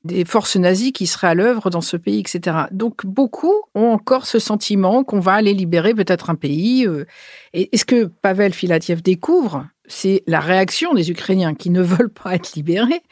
des 0.04 0.24
forces 0.24 0.56
nazies 0.56 0.92
qui 0.92 1.06
seraient 1.06 1.28
à 1.28 1.34
l'œuvre 1.34 1.70
dans 1.70 1.80
ce 1.80 1.96
pays, 1.96 2.20
etc. 2.20 2.56
Donc 2.70 3.06
beaucoup 3.06 3.54
ont 3.74 3.88
encore 3.88 4.26
ce 4.26 4.38
sentiment 4.38 5.02
qu'on 5.02 5.20
va 5.20 5.32
aller 5.32 5.54
libérer 5.54 5.94
peut-être 5.94 6.30
un 6.30 6.34
pays. 6.34 6.86
Euh, 6.86 7.06
et, 7.54 7.74
ce 7.76 7.84
que 7.84 8.04
Pavel 8.04 8.52
Filatiev 8.52 9.02
découvre, 9.02 9.66
c'est 9.86 10.22
la 10.26 10.40
réaction 10.40 10.94
des 10.94 11.10
Ukrainiens 11.10 11.54
qui 11.54 11.70
ne 11.70 11.82
veulent 11.82 12.12
pas 12.12 12.34
être 12.34 12.54
libérés, 12.54 13.02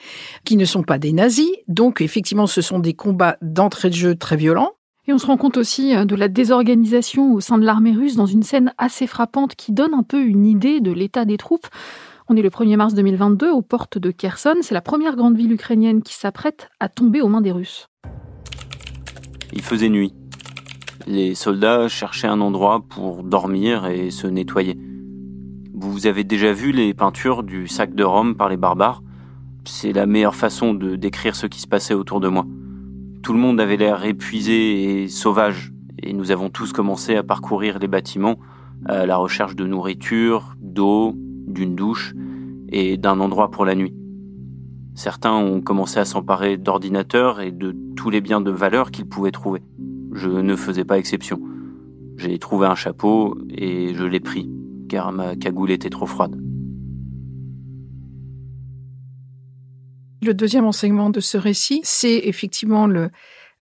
qui 0.45 0.57
ne 0.57 0.65
sont 0.65 0.83
pas 0.83 0.99
des 0.99 1.13
nazis. 1.13 1.51
Donc 1.67 2.01
effectivement, 2.01 2.47
ce 2.47 2.61
sont 2.61 2.79
des 2.79 2.95
combats 2.95 3.39
d'entrée 3.41 3.89
de 3.89 3.95
jeu 3.95 4.15
très 4.15 4.37
violents. 4.37 4.73
Et 5.09 5.13
on 5.13 5.19
se 5.19 5.27
rend 5.27 5.37
compte 5.37 5.57
aussi 5.57 5.97
euh, 5.97 6.05
de 6.05 6.15
la 6.15 6.29
désorganisation 6.29 7.33
au 7.33 7.41
sein 7.41 7.59
de 7.59 7.65
l'armée 7.65 7.93
russe 7.93 8.17
dans 8.17 8.27
une 8.27 8.43
scène 8.43 8.73
assez 8.79 9.07
frappante 9.07 9.57
qui 9.57 9.73
donne 9.73 9.95
un 9.95 10.05
peu 10.05 10.23
une 10.23 10.47
idée 10.47 10.81
de 10.81 10.93
l'état 10.93 11.25
des 11.25 11.39
troupes. 11.39 11.67
On 12.29 12.37
est 12.37 12.43
le 12.43 12.51
1er 12.51 12.77
mars 12.77 12.95
2022 12.95 13.51
aux 13.51 13.63
portes 13.63 13.99
de 13.99 14.13
Kherson. 14.13 14.55
C'est 14.61 14.75
la 14.75 14.81
première 14.81 15.17
grande 15.17 15.37
ville 15.37 15.53
ukrainienne 15.53 16.03
qui 16.03 16.15
s'apprête 16.15 16.71
à 16.79 16.89
tomber 16.89 17.21
aux 17.21 17.29
mains 17.29 17.41
des 17.41 17.51
Russes. 17.51 17.89
Il 19.53 19.63
faisait 19.63 19.89
nuit. 19.89 20.15
Les 21.09 21.35
soldats 21.35 21.89
cherchaient 21.89 22.29
un 22.29 22.41
endroit 22.41 22.85
pour 22.89 23.25
dormir 23.25 23.87
et 23.87 24.11
se 24.11 24.29
nettoyer. 24.29 24.79
Vous 25.75 26.07
avez 26.07 26.23
déjà 26.23 26.53
vu 26.53 26.71
les 26.71 26.95
peintures 26.95 27.43
du 27.43 27.67
sac 27.67 27.95
de 27.95 28.05
Rome 28.05 28.37
par 28.37 28.49
les 28.49 28.57
barbares? 28.57 29.03
C'est 29.65 29.93
la 29.93 30.07
meilleure 30.07 30.37
façon 30.37 30.75
de 30.75 30.95
décrire 30.95 31.35
ce 31.35 31.47
qui 31.47 31.61
se 31.61 31.67
passait 31.67 31.95
autour 31.95 32.21
de 32.21 32.29
moi. 32.29 32.47
Tout 33.25 33.33
le 33.33 33.41
monde 33.41 33.61
avait 33.61 33.77
l'air 33.77 34.05
épuisé 34.05 35.03
et 35.03 35.09
sauvage, 35.09 35.73
et 35.99 36.13
nous 36.13 36.31
avons 36.31 36.51
tous 36.51 36.73
commencé 36.73 37.17
à 37.17 37.25
parcourir 37.25 37.81
les 37.81 37.89
bâtiments 37.89 38.39
à 38.87 39.07
la 39.07 39.17
recherche 39.17 39.57
de 39.57 39.67
nourriture, 39.67 40.55
d'eau, 40.61 41.17
d'une 41.53 41.75
douche 41.75 42.15
et 42.69 42.97
d'un 42.97 43.21
endroit 43.21 43.51
pour 43.51 43.65
la 43.65 43.75
nuit. 43.75 43.95
Certains 44.95 45.33
ont 45.33 45.61
commencé 45.61 45.99
à 45.99 46.05
s'emparer 46.05 46.57
d'ordinateurs 46.57 47.41
et 47.41 47.51
de 47.51 47.75
tous 47.97 48.11
les 48.11 48.21
biens 48.21 48.41
de 48.41 48.51
valeur 48.51 48.91
qu'ils 48.91 49.07
pouvaient 49.07 49.31
trouver. 49.31 49.63
Je 50.13 50.29
ne 50.29 50.57
faisais 50.57 50.85
pas 50.85 50.99
exception. 50.99 51.41
J'ai 52.17 52.39
trouvé 52.39 52.67
un 52.67 52.75
chapeau 52.75 53.39
et 53.49 53.95
je 53.95 54.05
l'ai 54.05 54.21
pris, 54.21 54.51
car 54.89 55.13
ma 55.13 55.35
cagoule 55.37 55.71
était 55.71 55.91
trop 55.91 56.07
froide. 56.07 56.37
Le 60.23 60.35
deuxième 60.35 60.67
enseignement 60.67 61.11
de 61.11 61.21
ce 61.21 61.37
récit, 61.37 61.81
c'est 61.83 62.19
effectivement 62.25 62.87
le, 62.87 63.11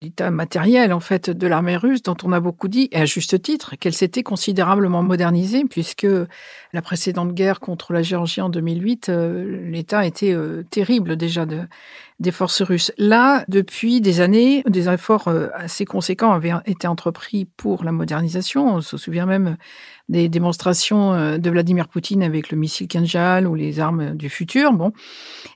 l'état 0.03 0.31
matériel 0.31 0.95
en 0.95 1.01
fait 1.01 1.29
de 1.29 1.47
l'armée 1.47 1.77
russe 1.77 2.03
dont 2.03 2.17
on 2.25 2.33
a 2.33 2.41
beaucoup 2.41 2.69
dit 2.69 2.89
et 2.91 2.97
à 2.97 3.05
juste 3.05 3.43
titre 3.43 3.77
qu'elle 3.77 3.93
s'était 3.93 4.23
considérablement 4.23 5.03
modernisée 5.03 5.65
puisque 5.69 6.07
la 6.73 6.81
précédente 6.81 7.35
guerre 7.35 7.61
contre 7.61 7.93
la 7.93 8.01
Géorgie 8.01 8.41
en 8.41 8.49
2008 8.49 9.11
euh, 9.11 9.71
l'état 9.71 10.07
était 10.07 10.33
euh, 10.33 10.63
terrible 10.71 11.17
déjà 11.17 11.45
de 11.45 11.65
des 12.21 12.31
forces 12.31 12.61
russes. 12.61 12.93
Là, 12.99 13.45
depuis 13.49 14.03
des 14.03 14.21
années, 14.21 14.63
des 14.69 14.89
efforts 14.91 15.29
euh, 15.29 15.49
assez 15.55 15.87
conséquents 15.87 16.33
avaient 16.33 16.53
été 16.67 16.87
entrepris 16.87 17.47
pour 17.57 17.83
la 17.83 17.93
modernisation. 17.93 18.75
On 18.75 18.81
se 18.83 18.99
souvient 18.99 19.25
même 19.25 19.57
des 20.11 20.29
démonstrations 20.29 21.15
euh, 21.15 21.39
de 21.39 21.51
Vladimir 21.51 21.89
Poutine 21.89 22.23
avec 22.23 22.51
le 22.51 22.59
missile 22.59 22.89
Kinjal 22.89 23.47
ou 23.47 23.55
les 23.55 23.81
armes 23.81 24.15
du 24.15 24.29
futur. 24.29 24.75
Bon. 24.75 24.93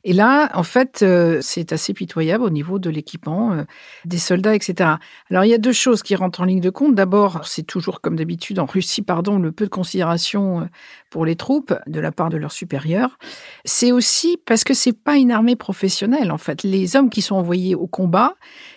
Et 0.05 0.15
là, 0.15 0.51
en 0.55 0.63
fait, 0.63 1.03
euh, 1.03 1.39
c'est 1.43 1.73
assez 1.73 1.93
pitoyable 1.93 2.43
au 2.43 2.51
niveau 2.51 2.79
de 2.79 2.89
l'équipement 2.89 3.65
des 4.07 4.19
soldats, 4.19 4.55
etc. 4.55 4.93
Alors, 5.31 5.45
il 5.45 5.51
y 5.51 5.55
a 5.55 5.59
deux 5.59 5.73
choses 5.73 6.03
qui 6.03 6.17
rentrent 6.17 6.41
en 6.41 6.45
ligne 6.45 6.61
de 6.61 6.71
compte. 6.71 6.95
D'abord, 6.95 7.47
c'est 7.47 7.63
toujours 7.65 8.01
comme 8.01 8.17
d'habitude 8.17 8.59
en 8.59 8.65
Russie, 8.65 9.03
pardon, 9.03 9.39
le 9.39 9.53
peu 9.53 9.67
de 9.67 9.71
considération 9.71 10.69
pour 11.11 11.27
les 11.27 11.37
troupes 11.37 11.75
de 11.87 12.01
la 12.01 12.11
part 12.11 12.31
de 12.31 12.37
leurs 12.37 12.53
supérieurs. 12.53 13.19
C'est 13.65 13.93
aussi 13.93 14.39
parce 14.47 14.65
que 14.65 14.73
c'est 14.73 14.93
pas 14.93 15.17
une 15.17 15.31
armée 15.31 15.57
professionnelle, 15.57 16.33
en 16.33 16.39
fait. 16.39 16.54
Les 16.63 16.97
hommes 16.97 17.11
qui 17.11 17.23
sont 17.23 17.35
envoyés 17.35 17.75
au 17.75 17.87
combat, 17.87 18.35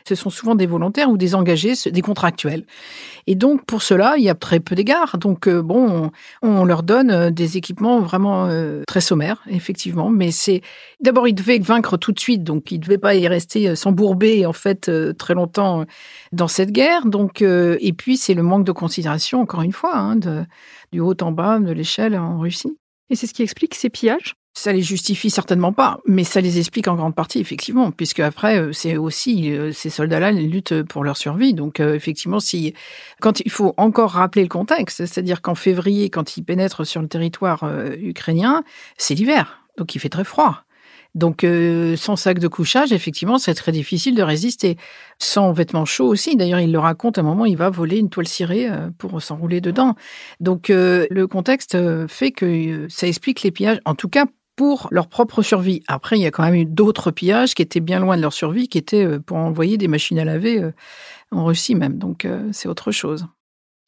ce 0.07 0.15
sont 0.15 0.29
souvent 0.29 0.55
des 0.55 0.65
volontaires 0.65 1.09
ou 1.09 1.17
des 1.17 1.35
engagés, 1.35 1.73
des 1.85 2.01
contractuels. 2.01 2.65
Et 3.27 3.35
donc, 3.35 3.65
pour 3.65 3.81
cela, 3.81 4.15
il 4.17 4.23
y 4.23 4.29
a 4.29 4.35
très 4.35 4.59
peu 4.59 4.73
d'égards. 4.73 5.17
Donc, 5.17 5.47
euh, 5.47 5.61
bon, 5.61 6.11
on, 6.41 6.63
leur 6.63 6.83
donne 6.83 7.11
euh, 7.11 7.29
des 7.29 7.57
équipements 7.57 7.99
vraiment 7.99 8.47
euh, 8.47 8.83
très 8.87 9.01
sommaires, 9.01 9.43
effectivement. 9.49 10.09
Mais 10.09 10.31
c'est 10.31 10.61
d'abord, 11.01 11.27
ils 11.27 11.35
devaient 11.35 11.59
vaincre 11.59 11.97
tout 11.97 12.13
de 12.13 12.19
suite, 12.19 12.43
donc 12.43 12.71
ils 12.71 12.79
ne 12.79 12.83
devaient 12.83 12.97
pas 12.97 13.15
y 13.15 13.27
rester 13.27 13.75
s'embourber 13.75 14.45
en 14.45 14.53
fait 14.53 14.89
très 15.17 15.33
longtemps 15.33 15.85
dans 16.31 16.47
cette 16.47 16.71
guerre. 16.71 17.05
Donc, 17.05 17.41
et 17.41 17.93
puis 17.93 18.17
c'est 18.17 18.33
le 18.33 18.43
manque 18.43 18.63
de 18.63 18.71
considération, 18.71 19.41
encore 19.41 19.61
une 19.61 19.73
fois, 19.73 19.97
hein, 19.97 20.15
du 20.91 20.99
haut 20.99 21.15
en 21.21 21.31
bas 21.31 21.59
de 21.59 21.71
l'échelle 21.71 22.17
en 22.17 22.39
Russie. 22.39 22.77
Et 23.09 23.15
c'est 23.15 23.27
ce 23.27 23.33
qui 23.33 23.43
explique 23.43 23.75
ces 23.75 23.89
pillages? 23.89 24.35
Ça 24.57 24.73
les 24.73 24.81
justifie 24.81 25.29
certainement 25.29 25.71
pas, 25.71 25.99
mais 26.07 26.23
ça 26.23 26.41
les 26.41 26.57
explique 26.57 26.87
en 26.87 26.95
grande 26.95 27.13
partie, 27.13 27.39
effectivement, 27.39 27.91
puisque 27.91 28.21
après, 28.21 28.59
euh, 28.59 28.73
c'est 28.73 28.97
aussi 28.97 29.51
euh, 29.51 29.71
ces 29.71 29.91
soldats-là 29.91 30.31
luttent 30.31 30.81
pour 30.81 31.03
leur 31.03 31.15
survie. 31.15 31.53
Donc, 31.53 31.79
euh, 31.79 31.93
effectivement, 31.93 32.39
si 32.39 32.73
quand 33.21 33.39
il 33.39 33.51
faut 33.51 33.75
encore 33.77 34.11
rappeler 34.11 34.41
le 34.41 34.49
contexte, 34.49 35.05
c'est-à-dire 35.05 35.43
qu'en 35.43 35.53
février, 35.53 36.09
quand 36.09 36.37
ils 36.37 36.43
pénètrent 36.43 36.87
sur 36.87 37.03
le 37.03 37.07
territoire 37.07 37.69
ukrainien, 38.01 38.63
c'est 38.97 39.13
l'hiver, 39.13 39.61
donc 39.77 39.93
il 39.93 39.99
fait 39.99 40.09
très 40.09 40.23
froid. 40.23 40.63
Donc, 41.15 41.45
sans 41.95 42.15
sac 42.15 42.37
de 42.37 42.47
couchage, 42.47 42.91
effectivement, 42.91 43.39
c'est 43.39 43.55
très 43.55 43.71
difficile 43.71 44.13
de 44.13 44.21
résister. 44.21 44.77
Sans 45.17 45.51
vêtements 45.51 45.85
chauds 45.85 46.05
aussi. 46.05 46.35
D'ailleurs, 46.35 46.59
il 46.59 46.71
le 46.71 46.77
raconte 46.77 47.17
à 47.17 47.21
un 47.21 47.23
moment, 47.23 47.45
il 47.45 47.57
va 47.57 47.71
voler 47.71 47.97
une 47.97 48.09
toile 48.09 48.27
cirée 48.27 48.69
pour 48.99 49.19
s'enrouler 49.19 49.59
dedans. 49.59 49.95
Donc, 50.39 50.67
le 50.69 51.25
contexte 51.25 51.75
fait 52.07 52.31
que 52.31 52.85
ça 52.89 53.07
explique 53.07 53.41
les 53.41 53.51
pillages, 53.51 53.79
en 53.85 53.95
tout 53.95 54.09
cas 54.09 54.25
pour 54.57 54.87
leur 54.91 55.07
propre 55.07 55.41
survie. 55.41 55.83
Après, 55.87 56.17
il 56.17 56.21
y 56.21 56.25
a 56.25 56.31
quand 56.31 56.43
même 56.43 56.55
eu 56.55 56.65
d'autres 56.65 57.11
pillages 57.11 57.53
qui 57.53 57.61
étaient 57.61 57.79
bien 57.79 57.99
loin 57.99 58.17
de 58.17 58.21
leur 58.23 58.33
survie, 58.33 58.67
qui 58.67 58.79
étaient 58.79 59.05
euh, 59.05 59.19
pour 59.19 59.37
envoyer 59.37 59.77
des 59.77 59.87
machines 59.87 60.19
à 60.19 60.25
laver 60.25 60.61
euh, 60.61 60.71
en 61.31 61.45
Russie 61.45 61.75
même. 61.75 61.97
Donc, 61.97 62.25
euh, 62.25 62.49
c'est 62.51 62.67
autre 62.67 62.91
chose. 62.91 63.27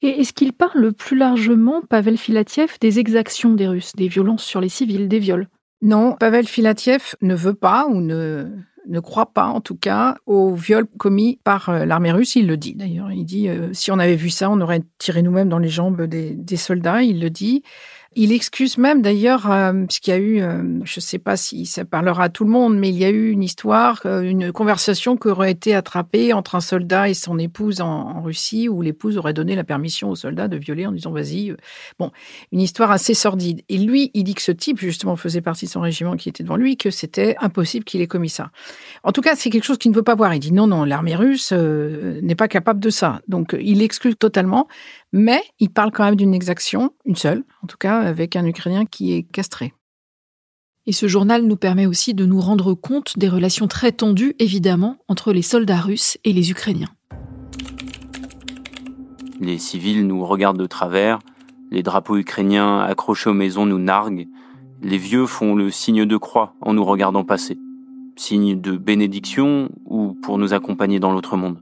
Et 0.02 0.22
est-ce 0.22 0.32
qu'il 0.32 0.54
parle 0.54 0.94
plus 0.94 1.18
largement, 1.18 1.82
Pavel 1.82 2.18
Filatiev, 2.18 2.78
des 2.80 3.00
exactions 3.00 3.54
des 3.54 3.68
Russes, 3.68 3.94
des 3.98 4.08
violences 4.08 4.44
sur 4.44 4.62
les 4.62 4.70
civils, 4.70 5.10
des 5.10 5.20
viols? 5.20 5.48
Non, 5.82 6.14
Pavel 6.14 6.46
Filatiev 6.46 7.16
ne 7.22 7.34
veut 7.34 7.56
pas 7.56 7.88
ou 7.88 8.00
ne, 8.00 8.50
ne 8.88 9.00
croit 9.00 9.34
pas, 9.34 9.48
en 9.48 9.62
tout 9.62 9.76
cas, 9.76 10.18
aux 10.28 10.54
viols 10.54 10.88
commis 11.00 11.40
par 11.44 11.86
l'armée 11.86 12.12
russe. 12.12 12.36
Il 12.36 12.48
le 12.48 12.58
dit 12.58 12.76
d'ailleurs. 12.76 13.12
Il 13.12 13.26
dit 13.26 13.50
si 13.74 13.92
on 13.92 14.00
avait 14.00 14.16
vu 14.16 14.30
ça, 14.30 14.50
on 14.50 14.62
aurait 14.62 14.84
tiré 15.00 15.22
nous-mêmes 15.22 15.50
dans 15.50 15.58
les 15.60 15.70
jambes 15.70 16.04
des, 16.04 16.34
des 16.34 16.58
soldats. 16.58 17.02
Il 17.02 17.20
le 17.20 17.30
dit. 17.30 17.64
Il 18.16 18.32
excuse 18.32 18.80
même 18.80 19.04
d'ailleurs, 19.04 19.52
euh, 19.52 19.86
puisqu'il 19.86 20.10
y 20.10 20.14
a 20.14 20.18
eu, 20.18 20.42
euh, 20.42 20.64
je 20.84 21.00
ne 21.00 21.02
sais 21.02 21.20
pas 21.20 21.38
si 21.38 21.68
ça 21.68 21.86
parlera 21.86 22.24
à 22.24 22.30
tout 22.30 22.44
le 22.44 22.50
monde, 22.50 22.76
mais 22.76 22.90
il 22.90 22.98
y 22.98 23.06
a 23.06 23.12
eu 23.12 23.30
une 23.30 23.44
histoire, 23.44 24.02
euh, 24.06 24.22
une 24.22 24.52
conversation 24.52 25.16
qui 25.16 25.28
aurait 25.28 25.52
été 25.52 25.76
attrapée 25.76 26.34
entre 26.34 26.56
un 26.56 26.60
soldat 26.60 27.08
et 27.08 27.14
son 27.14 27.38
épouse 27.38 27.82
en, 27.82 28.24
Russie, 28.24 28.68
où 28.68 28.82
l'épouse 28.82 29.18
aurait 29.18 29.36
donné 29.36 29.56
la 29.56 29.64
permission 29.64 30.10
au 30.10 30.16
soldat 30.16 30.48
de 30.48 30.58
violer 30.58 30.88
en 30.88 30.92
disant 30.92 31.12
vas-y. 31.12 31.56
Bon, 32.00 32.12
une 32.52 32.62
histoire 32.62 32.90
assez 32.90 33.14
sordide. 33.14 33.62
Et 33.70 33.78
lui, 33.78 34.10
il 34.16 34.24
dit 34.24 34.34
que 34.34 34.42
ce 34.42 34.52
type, 34.52 34.80
justement, 34.80 35.16
faisait 35.16 35.42
partie 35.42 35.66
de 35.66 35.70
son 35.70 35.82
régiment 35.82 36.18
qui 36.18 36.30
était 36.30 36.44
devant 36.44 36.56
lui, 36.56 36.78
que 36.78 36.90
c'était 36.90 37.36
impossible 37.40 37.86
qu'il 37.86 38.02
ait 38.02 38.08
commis 38.08 38.30
ça. 38.30 38.50
En 39.04 39.12
tout 39.12 39.22
cas, 39.22 39.36
c'est 39.36 39.52
quelque 39.52 39.64
chose 39.66 39.78
qu'il 39.78 39.92
ne 39.92 39.96
veut 39.96 40.04
pas 40.04 40.16
voir. 40.16 40.34
Il 40.34 40.40
dit 40.40 40.52
non, 40.52 40.66
non, 40.66 40.84
l'armée 40.84 41.16
russe 41.16 41.52
n'est 41.52 42.36
pas 42.36 42.48
capable 42.48 42.80
de 42.80 42.90
ça. 42.90 43.22
Donc, 43.28 43.56
il 43.60 43.84
exclut 43.84 44.16
totalement. 44.16 44.68
Mais 45.12 45.42
il 45.60 45.70
parle 45.72 45.92
quand 45.92 46.06
même 46.06 46.16
d'une 46.16 46.36
exaction, 46.36 46.94
une 47.06 47.16
seule, 47.16 47.44
en 47.64 47.68
tout 47.68 47.78
cas, 47.78 47.99
avec 48.02 48.36
un 48.36 48.46
Ukrainien 48.46 48.86
qui 48.86 49.14
est 49.14 49.24
castré. 49.24 49.74
Et 50.86 50.92
ce 50.92 51.08
journal 51.08 51.44
nous 51.44 51.56
permet 51.56 51.86
aussi 51.86 52.14
de 52.14 52.26
nous 52.26 52.40
rendre 52.40 52.74
compte 52.74 53.18
des 53.18 53.30
relations 53.30 53.68
très 53.68 53.92
tendues, 53.92 54.34
évidemment, 54.40 54.98
entre 55.08 55.34
les 55.34 55.42
soldats 55.42 55.82
russes 55.82 56.18
et 56.24 56.34
les 56.34 56.52
Ukrainiens. 56.52 56.90
Les 59.40 59.58
civils 59.58 60.06
nous 60.08 60.26
regardent 60.26 60.60
de 60.60 60.66
travers, 60.66 61.20
les 61.72 61.84
drapeaux 61.84 62.18
ukrainiens 62.18 62.80
accrochés 62.80 63.30
aux 63.30 63.34
maisons 63.34 63.66
nous 63.66 63.80
narguent, 63.80 64.28
les 64.82 64.98
vieux 64.98 65.26
font 65.26 65.56
le 65.56 65.70
signe 65.70 66.06
de 66.06 66.18
croix 66.18 66.56
en 66.62 66.74
nous 66.74 66.84
regardant 66.84 67.24
passer, 67.24 67.58
signe 68.16 68.60
de 68.60 68.76
bénédiction 68.76 69.70
ou 69.86 70.14
pour 70.22 70.38
nous 70.38 70.54
accompagner 70.54 71.00
dans 71.00 71.12
l'autre 71.12 71.38
monde. 71.38 71.62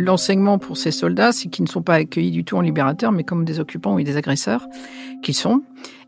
L'enseignement 0.00 0.58
pour 0.58 0.76
ces 0.76 0.92
soldats, 0.92 1.32
c'est 1.32 1.48
qu'ils 1.48 1.64
ne 1.64 1.68
sont 1.68 1.82
pas 1.82 1.94
accueillis 1.94 2.30
du 2.30 2.44
tout 2.44 2.56
en 2.56 2.60
libérateurs, 2.60 3.10
mais 3.10 3.24
comme 3.24 3.44
des 3.44 3.58
occupants 3.58 3.94
ou 3.96 4.00
des 4.00 4.16
agresseurs 4.16 4.68
qu'ils 5.24 5.34
sont. 5.34 5.62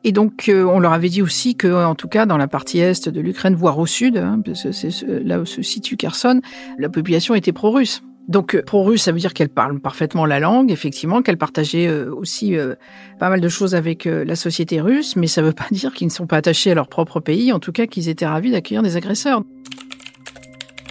Et 0.05 0.13
donc, 0.13 0.49
euh, 0.49 0.63
on 0.63 0.79
leur 0.79 0.93
avait 0.93 1.09
dit 1.09 1.23
aussi 1.23 1.57
que, 1.57 1.67
en 1.85 1.97
tout 1.97 2.07
cas, 2.07 2.25
dans 2.25 2.37
la 2.37 2.47
partie 2.47 2.79
est 2.79 3.09
de 3.09 3.21
l'Ukraine, 3.21 3.57
voire 3.57 3.81
au 3.81 3.87
sud, 3.87 4.17
hein, 4.17 4.41
c'est 4.55 4.93
là 5.25 5.41
où 5.41 5.45
se 5.45 5.61
situe 5.63 5.97
Kherson, 5.97 6.41
la 6.79 6.89
population 6.89 7.35
était 7.35 7.51
pro-russe. 7.51 8.05
Donc, 8.29 8.55
euh, 8.55 8.63
pro-russe, 8.63 9.03
ça 9.03 9.11
veut 9.11 9.19
dire 9.19 9.35
qu'elle 9.35 9.49
parle 9.49 9.81
parfaitement 9.81 10.25
la 10.25 10.39
langue, 10.39 10.71
effectivement, 10.71 11.21
qu'elle 11.21 11.37
partageait 11.37 11.89
euh, 11.89 12.15
aussi 12.15 12.55
pas 13.19 13.29
mal 13.29 13.41
de 13.41 13.49
choses 13.49 13.75
avec 13.75 14.05
la 14.05 14.37
société 14.37 14.81
russe, 14.81 15.17
mais 15.17 15.27
ça 15.27 15.43
ne 15.43 15.49
veut 15.49 15.53
pas 15.53 15.67
dire 15.73 15.93
qu'ils 15.95 16.07
ne 16.07 16.13
sont 16.13 16.29
pas 16.29 16.37
attachés 16.37 16.71
à 16.71 16.75
leur 16.77 16.87
propre 16.87 17.19
pays, 17.19 17.53
en 17.53 17.59
tout 17.59 17.73
cas 17.73 17.87
qu'ils 17.87 18.09
étaient 18.09 18.25
ravis 18.25 18.53
d'accueillir 18.53 18.85
des 18.85 18.97
agresseurs. 18.97 19.43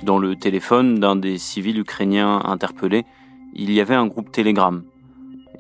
Dans 0.04 0.18
le 0.18 0.38
téléphone 0.38 1.00
d'un 1.00 1.18
des 1.18 1.38
civils 1.38 1.80
ukrainiens 1.80 2.42
interpellés, 2.46 3.06
il 3.54 3.72
y 3.72 3.82
avait 3.82 3.96
un 3.96 4.08
groupe 4.08 4.32
Telegram. 4.32 4.84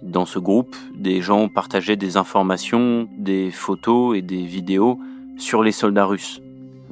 Dans 0.01 0.25
ce 0.25 0.39
groupe, 0.39 0.77
des 0.96 1.22
gens 1.22 1.50
partageaient 1.50 1.98
des 1.98 2.15
informations, 2.15 3.10
des 3.17 3.51
photos 3.51 4.17
et 4.17 4.22
des 4.22 4.46
vidéos 4.46 4.98
sur 5.38 5.62
les 5.62 5.74
soldats 5.74 6.05
russes, 6.05 6.41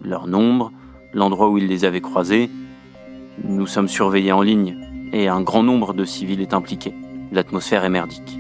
leur 0.04 0.28
nombre, 0.28 0.74
l'endroit 1.14 1.50
où 1.50 1.58
ils 1.58 1.68
les 1.68 1.86
avaient 1.86 2.02
croisés. 2.02 2.50
Nous 3.44 3.68
sommes 3.68 3.88
surveillés 3.88 4.34
en 4.34 4.42
ligne 4.42 4.78
et 5.14 5.30
un 5.30 5.42
grand 5.42 5.64
nombre 5.64 5.94
de 5.94 6.04
civils 6.04 6.42
est 6.42 6.54
impliqué. 6.54 6.94
L'atmosphère 7.32 7.86
est 7.86 7.90
merdique. 7.90 8.38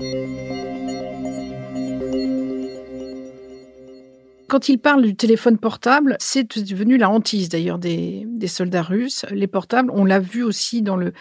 Quand 4.47 4.69
il 4.69 4.79
parle 4.79 5.03
du 5.03 5.13
téléphone 5.13 5.57
portable, 5.57 6.15
c'est 6.19 6.57
devenu 6.61 6.97
la 6.97 7.09
hantise 7.09 7.49
d'ailleurs 7.49 7.79
des, 7.79 8.25
soldats 8.47 8.81
russes. 8.81 9.25
Les 9.29 9.47
portables, 9.47 9.91
on 9.93 10.05
l'a 10.05 10.19
vu 10.19 10.41
aussi 10.41 10.81
dans 10.81 10.95
le, 10.95 11.11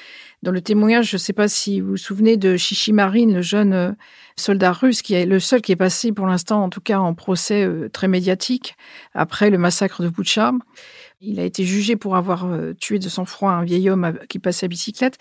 dans 0.45 0.53
le 0.53 0.61
témoignage, 0.61 1.11
je 1.11 1.17
ne 1.17 1.19
sais 1.19 1.33
pas 1.33 1.49
si 1.49 1.81
vous 1.81 1.91
vous 1.91 1.97
souvenez 1.97 2.37
de 2.37 2.57
Chichimarine, 2.57 3.35
le 3.35 3.43
jeune 3.43 3.73
euh, 3.73 3.91
soldat 4.37 4.73
russe, 4.73 5.03
qui 5.03 5.15
est 5.15 5.27
le 5.27 5.41
seul 5.41 5.61
qui 5.61 5.73
est 5.73 5.77
passé 5.77 6.13
pour 6.13 6.29
l'instant, 6.29 6.63
en 6.63 6.69
tout 6.69 6.81
cas 6.81 7.01
en 7.01 7.15
procès 7.15 7.65
euh, 7.65 7.89
très 7.89 8.07
médiatique, 8.07 8.77
après 9.13 9.51
le 9.51 9.59
massacre 9.59 10.05
de 10.05 10.09
Boucha. 10.09 10.53
Il 11.21 11.41
a 11.41 11.45
été 11.45 11.65
jugé 11.65 11.97
pour 11.97 12.15
avoir 12.15 12.45
euh, 12.45 12.75
tué 12.75 12.99
de 12.99 13.09
sang-froid 13.09 13.51
un 13.51 13.65
vieil 13.65 13.89
homme 13.89 14.19
qui 14.29 14.39
passait 14.39 14.67
à 14.67 14.69
bicyclette. 14.69 15.17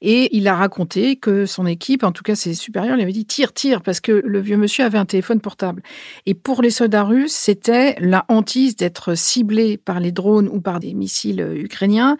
Et 0.00 0.34
il 0.34 0.48
a 0.48 0.56
raconté 0.56 1.16
que 1.16 1.44
son 1.44 1.66
équipe, 1.66 2.02
en 2.02 2.12
tout 2.12 2.22
cas 2.22 2.34
ses 2.34 2.54
supérieurs, 2.54 2.96
lui 2.96 3.02
avaient 3.02 3.12
dit 3.12 3.26
tire, 3.26 3.52
tire, 3.52 3.82
parce 3.82 4.00
que 4.00 4.22
le 4.24 4.40
vieux 4.40 4.56
monsieur 4.56 4.84
avait 4.84 4.96
un 4.96 5.04
téléphone 5.04 5.40
portable. 5.40 5.82
Et 6.24 6.32
pour 6.32 6.62
les 6.62 6.70
soldats 6.70 7.04
russes, 7.04 7.34
c'était 7.34 7.94
la 8.00 8.24
hantise 8.28 8.76
d'être 8.76 9.14
ciblé 9.14 9.76
par 9.76 10.00
les 10.00 10.12
drones 10.12 10.48
ou 10.48 10.62
par 10.62 10.80
des 10.80 10.94
missiles 10.94 11.42
euh, 11.42 11.54
ukrainiens 11.54 12.16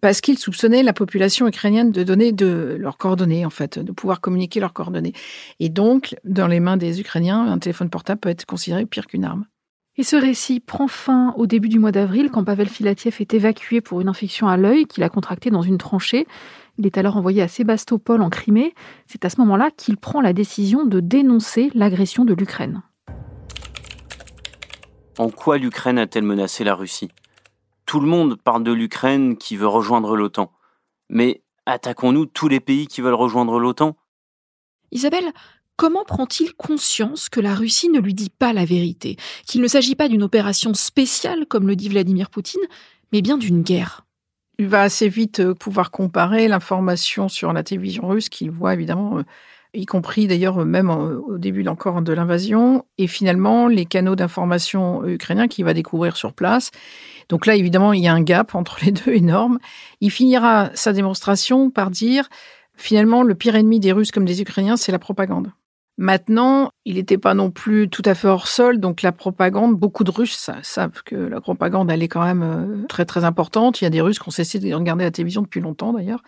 parce 0.00 0.20
qu'ils 0.20 0.38
soupçonnaient 0.38 0.82
la 0.82 0.94
population 0.94 1.46
ukrainienne 1.46 1.92
de 1.92 2.02
donner 2.02 2.32
de 2.32 2.76
leurs 2.78 2.96
coordonnées, 2.98 3.46
en 3.46 3.50
fait, 3.50 3.78
de 3.78 3.92
pouvoir 3.92 4.20
communiquer 4.20 4.58
leurs 4.60 4.72
coordonnées. 4.72 5.12
Et 5.60 5.68
donc, 5.68 6.16
dans 6.24 6.48
les 6.48 6.58
mains 6.58 6.76
des 6.76 7.00
Ukrainiens, 7.00 7.46
un 7.46 7.58
téléphone 7.58 7.88
portable 7.88 8.18
peut 8.18 8.28
être 8.28 8.44
considéré 8.44 8.84
pire 8.84 9.06
qu'une 9.06 9.24
arme. 9.24 9.46
Et 9.98 10.04
ce 10.04 10.16
récit 10.16 10.60
prend 10.60 10.88
fin 10.88 11.34
au 11.36 11.46
début 11.46 11.68
du 11.68 11.78
mois 11.78 11.92
d'avril 11.92 12.30
quand 12.30 12.44
Pavel 12.44 12.68
Filatiev 12.68 13.16
est 13.20 13.34
évacué 13.34 13.82
pour 13.82 14.00
une 14.00 14.08
infection 14.08 14.48
à 14.48 14.56
l'œil 14.56 14.86
qu'il 14.86 15.02
a 15.02 15.10
contractée 15.10 15.50
dans 15.50 15.60
une 15.60 15.76
tranchée. 15.76 16.26
Il 16.78 16.86
est 16.86 16.96
alors 16.96 17.18
envoyé 17.18 17.42
à 17.42 17.48
Sébastopol 17.48 18.22
en 18.22 18.30
Crimée. 18.30 18.74
C'est 19.06 19.26
à 19.26 19.28
ce 19.28 19.38
moment-là 19.42 19.70
qu'il 19.70 19.98
prend 19.98 20.22
la 20.22 20.32
décision 20.32 20.86
de 20.86 21.00
dénoncer 21.00 21.70
l'agression 21.74 22.24
de 22.24 22.32
l'Ukraine. 22.32 22.82
En 25.18 25.28
quoi 25.28 25.58
l'Ukraine 25.58 25.98
a-t-elle 25.98 26.24
menacé 26.24 26.64
la 26.64 26.74
Russie? 26.74 27.10
Tout 27.84 28.00
le 28.00 28.06
monde 28.06 28.36
parle 28.36 28.64
de 28.64 28.72
l'Ukraine 28.72 29.36
qui 29.36 29.58
veut 29.58 29.66
rejoindre 29.66 30.16
l'OTAN. 30.16 30.50
Mais 31.10 31.42
attaquons-nous 31.66 32.24
tous 32.24 32.48
les 32.48 32.60
pays 32.60 32.86
qui 32.86 33.02
veulent 33.02 33.12
rejoindre 33.12 33.58
l'OTAN? 33.58 33.94
Isabelle, 34.90 35.32
Comment 35.82 36.04
prend-il 36.04 36.54
conscience 36.54 37.28
que 37.28 37.40
la 37.40 37.56
Russie 37.56 37.88
ne 37.88 37.98
lui 37.98 38.14
dit 38.14 38.30
pas 38.30 38.52
la 38.52 38.64
vérité, 38.64 39.16
qu'il 39.48 39.60
ne 39.60 39.66
s'agit 39.66 39.96
pas 39.96 40.06
d'une 40.06 40.22
opération 40.22 40.74
spéciale, 40.74 41.44
comme 41.48 41.66
le 41.66 41.74
dit 41.74 41.88
Vladimir 41.88 42.30
Poutine, 42.30 42.60
mais 43.12 43.20
bien 43.20 43.36
d'une 43.36 43.62
guerre? 43.62 44.06
Il 44.60 44.68
va 44.68 44.82
assez 44.82 45.08
vite 45.08 45.40
euh, 45.40 45.54
pouvoir 45.54 45.90
comparer 45.90 46.46
l'information 46.46 47.28
sur 47.28 47.52
la 47.52 47.64
télévision 47.64 48.06
russe 48.06 48.28
qu'il 48.28 48.52
voit 48.52 48.74
évidemment, 48.74 49.18
euh, 49.18 49.22
y 49.74 49.84
compris 49.84 50.28
d'ailleurs 50.28 50.60
euh, 50.60 50.64
même 50.64 50.88
au 50.88 51.36
début 51.36 51.66
encore 51.66 52.00
de 52.00 52.12
l'invasion, 52.12 52.84
et 52.96 53.08
finalement 53.08 53.66
les 53.66 53.84
canaux 53.84 54.14
d'information 54.14 55.04
ukrainiens 55.04 55.48
qu'il 55.48 55.64
va 55.64 55.74
découvrir 55.74 56.16
sur 56.16 56.32
place. 56.32 56.70
Donc 57.28 57.44
là, 57.44 57.56
évidemment, 57.56 57.92
il 57.92 58.04
y 58.04 58.06
a 58.06 58.14
un 58.14 58.22
gap 58.22 58.54
entre 58.54 58.78
les 58.84 58.92
deux 58.92 59.14
énorme. 59.14 59.58
Il 60.00 60.12
finira 60.12 60.70
sa 60.74 60.92
démonstration 60.92 61.70
par 61.70 61.90
dire 61.90 62.28
finalement 62.76 63.24
le 63.24 63.34
pire 63.34 63.56
ennemi 63.56 63.80
des 63.80 63.90
Russes 63.90 64.12
comme 64.12 64.26
des 64.26 64.42
Ukrainiens, 64.42 64.76
c'est 64.76 64.92
la 64.92 65.00
propagande. 65.00 65.50
Maintenant, 65.98 66.70
il 66.86 66.94
n'était 66.94 67.18
pas 67.18 67.34
non 67.34 67.50
plus 67.50 67.88
tout 67.88 68.02
à 68.06 68.14
fait 68.14 68.26
hors 68.26 68.48
sol, 68.48 68.78
donc 68.80 69.02
la 69.02 69.12
propagande, 69.12 69.76
beaucoup 69.76 70.04
de 70.04 70.10
Russes 70.10 70.50
savent 70.62 71.02
que 71.04 71.14
la 71.14 71.40
propagande, 71.40 71.90
elle 71.90 72.02
est 72.02 72.08
quand 72.08 72.24
même 72.24 72.42
euh, 72.42 72.86
très 72.88 73.04
très 73.04 73.24
importante. 73.24 73.80
Il 73.80 73.84
y 73.84 73.86
a 73.86 73.90
des 73.90 74.00
Russes 74.00 74.18
qui 74.18 74.26
ont 74.26 74.32
cessé 74.32 74.58
de 74.58 74.72
regarder 74.74 75.04
la 75.04 75.10
télévision 75.10 75.42
depuis 75.42 75.60
longtemps 75.60 75.92
d'ailleurs, 75.92 76.22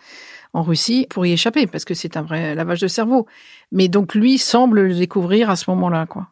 en 0.53 0.61
Russie, 0.61 1.07
pour 1.09 1.25
y 1.25 1.31
échapper, 1.31 1.65
parce 1.65 1.83
que 1.83 1.95
c'est 1.95 2.15
un 2.15 2.21
vrai 2.21 2.53
lavage 2.53 2.79
de 2.79 2.87
cerveau. 2.87 3.25
Mais 3.71 3.87
donc 3.87 4.13
lui 4.13 4.37
semble 4.37 4.81
le 4.81 4.93
découvrir 4.93 5.49
à 5.49 5.55
ce 5.55 5.69
moment-là, 5.71 6.05
quoi. 6.05 6.29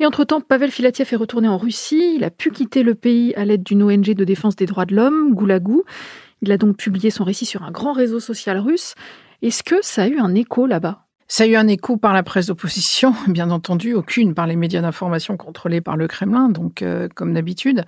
Et 0.00 0.06
entre-temps, 0.06 0.40
Pavel 0.40 0.72
Filatiev 0.72 1.08
est 1.12 1.16
retourné 1.16 1.48
en 1.48 1.56
Russie. 1.56 2.14
Il 2.16 2.24
a 2.24 2.30
pu 2.30 2.50
quitter 2.50 2.82
le 2.82 2.96
pays 2.96 3.32
à 3.36 3.44
l'aide 3.44 3.62
d'une 3.62 3.82
ONG 3.82 4.12
de 4.12 4.24
défense 4.24 4.56
des 4.56 4.66
droits 4.66 4.86
de 4.86 4.94
l'homme, 4.94 5.34
Goulagou. 5.34 5.84
Il 6.42 6.50
a 6.50 6.58
donc 6.58 6.76
publié 6.76 7.10
son 7.10 7.22
récit 7.22 7.46
sur 7.46 7.62
un 7.62 7.70
grand 7.70 7.92
réseau 7.92 8.18
social 8.18 8.58
russe. 8.58 8.94
Est-ce 9.40 9.62
que 9.62 9.76
ça 9.82 10.02
a 10.02 10.08
eu 10.08 10.18
un 10.18 10.34
écho 10.34 10.66
là-bas? 10.66 11.03
Ça 11.28 11.44
a 11.44 11.46
eu 11.46 11.56
un 11.56 11.68
écho 11.68 11.96
par 11.96 12.12
la 12.12 12.22
presse 12.22 12.46
d'opposition, 12.46 13.14
bien 13.28 13.50
entendu, 13.50 13.94
aucune 13.94 14.34
par 14.34 14.46
les 14.46 14.56
médias 14.56 14.82
d'information 14.82 15.36
contrôlés 15.36 15.80
par 15.80 15.96
le 15.96 16.06
Kremlin, 16.06 16.48
donc 16.48 16.82
euh, 16.82 17.08
comme 17.14 17.34
d'habitude. 17.34 17.84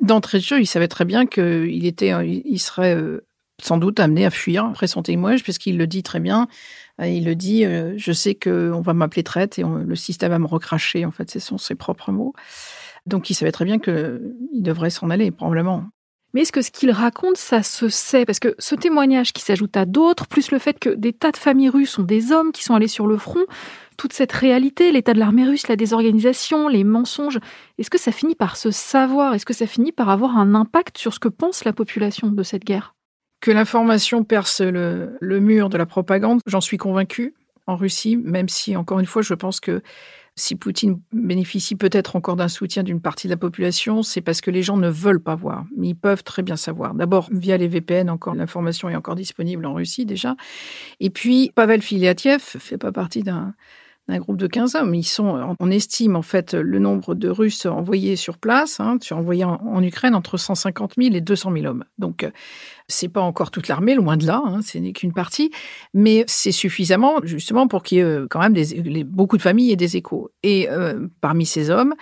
D'entrée 0.00 0.38
de 0.38 0.42
jeu, 0.42 0.60
il 0.60 0.66
savait 0.66 0.88
très 0.88 1.04
bien 1.04 1.26
qu'il 1.26 1.86
était, 1.86 2.12
euh, 2.12 2.24
il 2.24 2.58
serait 2.58 2.96
euh, 2.96 3.24
sans 3.62 3.76
doute 3.76 4.00
amené 4.00 4.26
à 4.26 4.30
fuir 4.30 4.64
après 4.64 4.88
son 4.88 5.02
témoignage, 5.02 5.42
puisqu'il 5.42 5.78
le 5.78 5.86
dit 5.86 6.02
très 6.02 6.20
bien. 6.20 6.48
Il 7.00 7.24
le 7.24 7.34
dit, 7.34 7.64
je 7.64 8.12
sais 8.12 8.34
qu'on 8.34 8.80
va 8.80 8.92
m'appeler 8.92 9.22
traite 9.22 9.58
et 9.58 9.64
le 9.64 9.96
système 9.96 10.30
va 10.30 10.38
me 10.38 10.46
recracher. 10.46 11.04
En 11.04 11.10
fait, 11.10 11.30
ce 11.30 11.40
sont 11.40 11.58
ses 11.58 11.74
propres 11.74 12.12
mots. 12.12 12.34
Donc, 13.06 13.30
il 13.30 13.34
savait 13.34 13.50
très 13.50 13.64
bien 13.64 13.78
qu'il 13.78 14.20
devrait 14.52 14.90
s'en 14.90 15.10
aller, 15.10 15.30
probablement. 15.30 15.86
Mais 16.34 16.42
est-ce 16.42 16.52
que 16.52 16.62
ce 16.62 16.70
qu'il 16.70 16.90
raconte, 16.90 17.36
ça 17.36 17.62
se 17.62 17.88
sait? 17.88 18.24
Parce 18.24 18.38
que 18.38 18.54
ce 18.58 18.74
témoignage 18.74 19.32
qui 19.32 19.42
s'ajoute 19.42 19.76
à 19.76 19.84
d'autres, 19.84 20.26
plus 20.26 20.50
le 20.50 20.58
fait 20.58 20.78
que 20.78 20.90
des 20.90 21.12
tas 21.12 21.30
de 21.30 21.36
familles 21.36 21.68
russes 21.68 21.90
sont 21.90 22.02
des 22.02 22.32
hommes 22.32 22.52
qui 22.52 22.64
sont 22.64 22.74
allés 22.74 22.88
sur 22.88 23.06
le 23.06 23.18
front, 23.18 23.44
toute 23.98 24.14
cette 24.14 24.32
réalité, 24.32 24.90
l'état 24.92 25.12
de 25.12 25.18
l'armée 25.18 25.44
russe, 25.44 25.68
la 25.68 25.76
désorganisation, 25.76 26.68
les 26.68 26.84
mensonges, 26.84 27.38
est-ce 27.78 27.90
que 27.90 27.98
ça 27.98 28.12
finit 28.12 28.34
par 28.34 28.56
se 28.56 28.70
savoir? 28.70 29.34
Est-ce 29.34 29.46
que 29.46 29.52
ça 29.52 29.66
finit 29.66 29.92
par 29.92 30.08
avoir 30.08 30.38
un 30.38 30.54
impact 30.54 30.96
sur 30.96 31.12
ce 31.12 31.20
que 31.20 31.28
pense 31.28 31.64
la 31.64 31.72
population 31.72 32.28
de 32.28 32.42
cette 32.42 32.64
guerre? 32.64 32.94
Que 33.40 33.50
l'information 33.50 34.24
perce 34.24 34.60
le, 34.60 35.16
le 35.20 35.40
mur 35.40 35.68
de 35.68 35.76
la 35.76 35.86
propagande, 35.86 36.40
j'en 36.46 36.60
suis 36.60 36.78
convaincu 36.78 37.34
en 37.66 37.76
Russie, 37.76 38.16
même 38.16 38.48
si, 38.48 38.76
encore 38.76 38.98
une 38.98 39.06
fois, 39.06 39.22
je 39.22 39.34
pense 39.34 39.60
que 39.60 39.82
si 40.34 40.56
Poutine 40.56 41.00
bénéficie 41.12 41.76
peut-être 41.76 42.16
encore 42.16 42.36
d'un 42.36 42.48
soutien 42.48 42.82
d'une 42.82 43.00
partie 43.00 43.26
de 43.26 43.32
la 43.32 43.36
population, 43.36 44.02
c'est 44.02 44.22
parce 44.22 44.40
que 44.40 44.50
les 44.50 44.62
gens 44.62 44.78
ne 44.78 44.88
veulent 44.88 45.22
pas 45.22 45.34
voir, 45.34 45.66
mais 45.76 45.88
ils 45.88 45.94
peuvent 45.94 46.24
très 46.24 46.42
bien 46.42 46.56
savoir. 46.56 46.94
D'abord, 46.94 47.28
via 47.32 47.56
les 47.58 47.68
VPN, 47.68 48.08
encore 48.08 48.34
l'information 48.34 48.88
est 48.88 48.96
encore 48.96 49.14
disponible 49.14 49.66
en 49.66 49.74
Russie 49.74 50.06
déjà. 50.06 50.36
Et 51.00 51.10
puis, 51.10 51.52
Pavel 51.54 51.82
Filiatiev 51.82 52.40
fait 52.40 52.78
pas 52.78 52.92
partie 52.92 53.22
d'un 53.22 53.54
un 54.12 54.18
groupe 54.18 54.36
de 54.36 54.46
15 54.46 54.74
hommes. 54.76 54.94
Ils 54.94 55.02
sont, 55.04 55.56
on 55.58 55.70
estime 55.70 56.16
en 56.16 56.22
fait 56.22 56.54
le 56.54 56.78
nombre 56.78 57.14
de 57.14 57.28
Russes 57.28 57.66
envoyés 57.66 58.16
sur 58.16 58.38
place, 58.38 58.80
hein, 58.80 58.98
envoyés 59.10 59.44
en, 59.44 59.82
Ukraine, 59.82 60.14
entre 60.14 60.36
150 60.36 60.94
000 60.98 61.14
et 61.14 61.20
200 61.20 61.52
000 61.52 61.66
hommes. 61.66 61.84
Donc, 61.98 62.24
euh, 62.24 62.30
c'est 62.88 63.08
pas 63.08 63.20
encore 63.20 63.50
toute 63.50 63.68
l'armée, 63.68 63.94
loin 63.94 64.16
de 64.16 64.26
là, 64.26 64.42
hein, 64.44 64.60
ce 64.62 64.78
n'est 64.78 64.92
qu'une 64.92 65.12
partie, 65.12 65.50
mais 65.94 66.24
c'est 66.26 66.52
suffisamment 66.52 67.20
justement 67.24 67.66
pour 67.68 67.82
qu'il 67.82 67.98
y 67.98 68.00
ait 68.00 68.04
euh, 68.04 68.26
quand 68.28 68.40
même 68.40 68.54
beaucoup 69.04 69.36
de 69.36 69.42
familles 69.42 69.72
et 69.72 69.76
des 69.76 69.96
échos. 69.96 70.30
Et 70.42 70.68
euh, 70.70 71.06
parmi 71.20 71.46
ces 71.46 71.70
hommes, 71.70 71.94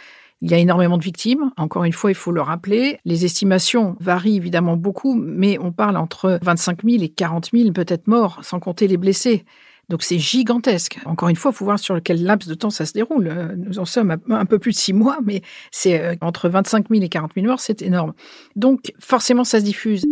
il 0.43 0.51
y 0.51 0.55
a 0.55 0.59
énormément 0.59 0.97
de 0.97 1.05
victimes. 1.05 1.53
Encore 1.59 1.85
une 1.85 1.93
fois, 1.93 2.11
il 2.11 2.15
faut 2.15 2.33
le 2.33 2.41
rappeler. 2.41 2.99
Les 3.05 3.25
estimations 3.25 3.97
varient 4.01 4.37
évidemment 4.37 4.77
beaucoup, 4.77 5.15
mais 5.15 5.59
on 5.61 5.71
parle 5.71 5.97
entre 5.97 6.39
25 6.43 6.83
000 6.83 7.03
et 7.03 7.11
40 7.11 7.51
000 7.53 7.73
peut-être 7.73 8.07
morts, 8.07 8.41
sans 8.43 8.59
compter 8.59 8.89
les 8.89 8.97
blessés. 8.97 9.45
Donc 9.91 10.05
c'est 10.05 10.19
gigantesque. 10.19 11.01
Encore 11.05 11.29
une 11.29 11.37
fois, 11.37 11.51
il 11.53 11.57
faut 11.57 11.65
voir 11.65 11.79
sur 11.79 12.01
quel 12.03 12.23
laps 12.23 12.49
de 12.49 12.55
temps 12.55 12.71
ça 12.71 12.87
se 12.87 12.93
déroule. 12.93 13.27
Euh, 13.27 13.55
nous 13.57 13.81
en 13.81 13.85
sommes 13.85 14.17
un 14.31 14.47
peu 14.47 14.61
plus 14.61 14.71
de 14.71 14.77
six 14.77 14.93
mois, 14.93 15.19
mais 15.25 15.43
c'est 15.73 16.01
euh, 16.01 16.15
entre 16.21 16.49
25 16.49 16.87
000 16.89 17.03
et 17.03 17.09
40 17.09 17.33
000 17.35 17.47
morts, 17.47 17.61
c'est 17.61 17.83
énorme. 17.83 18.15
Donc 18.55 18.95
forcément, 19.01 19.43
ça 19.43 19.59
se 19.59 19.65
diffuse. 19.65 20.05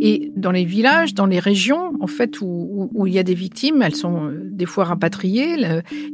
Et 0.00 0.32
dans 0.36 0.52
les 0.52 0.64
villages, 0.64 1.14
dans 1.14 1.26
les 1.26 1.38
régions, 1.38 1.92
en 2.00 2.06
fait, 2.06 2.40
où, 2.40 2.88
où, 2.94 3.06
il 3.06 3.12
y 3.12 3.18
a 3.18 3.22
des 3.22 3.34
victimes, 3.34 3.82
elles 3.82 3.94
sont 3.94 4.26
euh, 4.26 4.48
des 4.50 4.66
fois 4.66 4.84
rapatriées, 4.84 5.56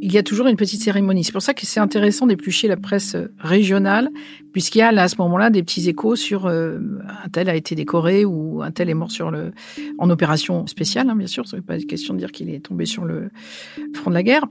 il 0.01 0.13
y 0.13 0.19
a 0.19 0.23
toujours 0.23 0.47
une 0.47 0.57
petite 0.57 0.83
cérémonie. 0.83 1.25
C'est 1.25 1.33
pour 1.33 1.43
ça 1.43 1.55
que 1.55 1.67
c'est 1.67 1.81
intéressant 1.81 2.27
d'éplucher 2.27 2.69
la 2.69 2.77
presse 2.77 3.15
euh, 3.15 3.33
régionale, 3.39 4.11
puisqu'il 4.53 4.79
y 4.79 4.83
a 4.83 4.93
là, 4.93 5.03
à 5.03 5.09
ce 5.09 5.17
moment-là 5.19 5.51
des 5.51 5.63
petits 5.63 5.89
échos 5.89 6.17
sur 6.17 6.47
euh, 6.47 6.79
un 7.25 7.29
tel 7.29 7.49
a 7.49 7.55
été 7.55 7.75
décoré 7.75 8.25
ou 8.25 8.63
un 8.63 8.71
tel 8.71 8.89
est 8.89 8.95
mort 8.95 9.11
sur 9.11 9.31
le, 9.31 9.53
en 9.99 10.09
opération 10.09 10.67
spéciale, 10.67 11.11
hein, 11.11 11.17
bien 11.17 11.27
sûr. 11.27 11.47
Ce 11.47 11.57
n'est 11.57 11.63
pas 11.63 11.77
question 11.79 12.15
de 12.15 12.19
dire 12.19 12.33
qu'il 12.33 12.49
est 12.51 12.61
tombé 12.61 12.87
sur 12.87 13.05
le 13.05 13.29
front 13.95 14.11
de 14.11 14.15
la 14.15 14.23
guerre. 14.23 14.47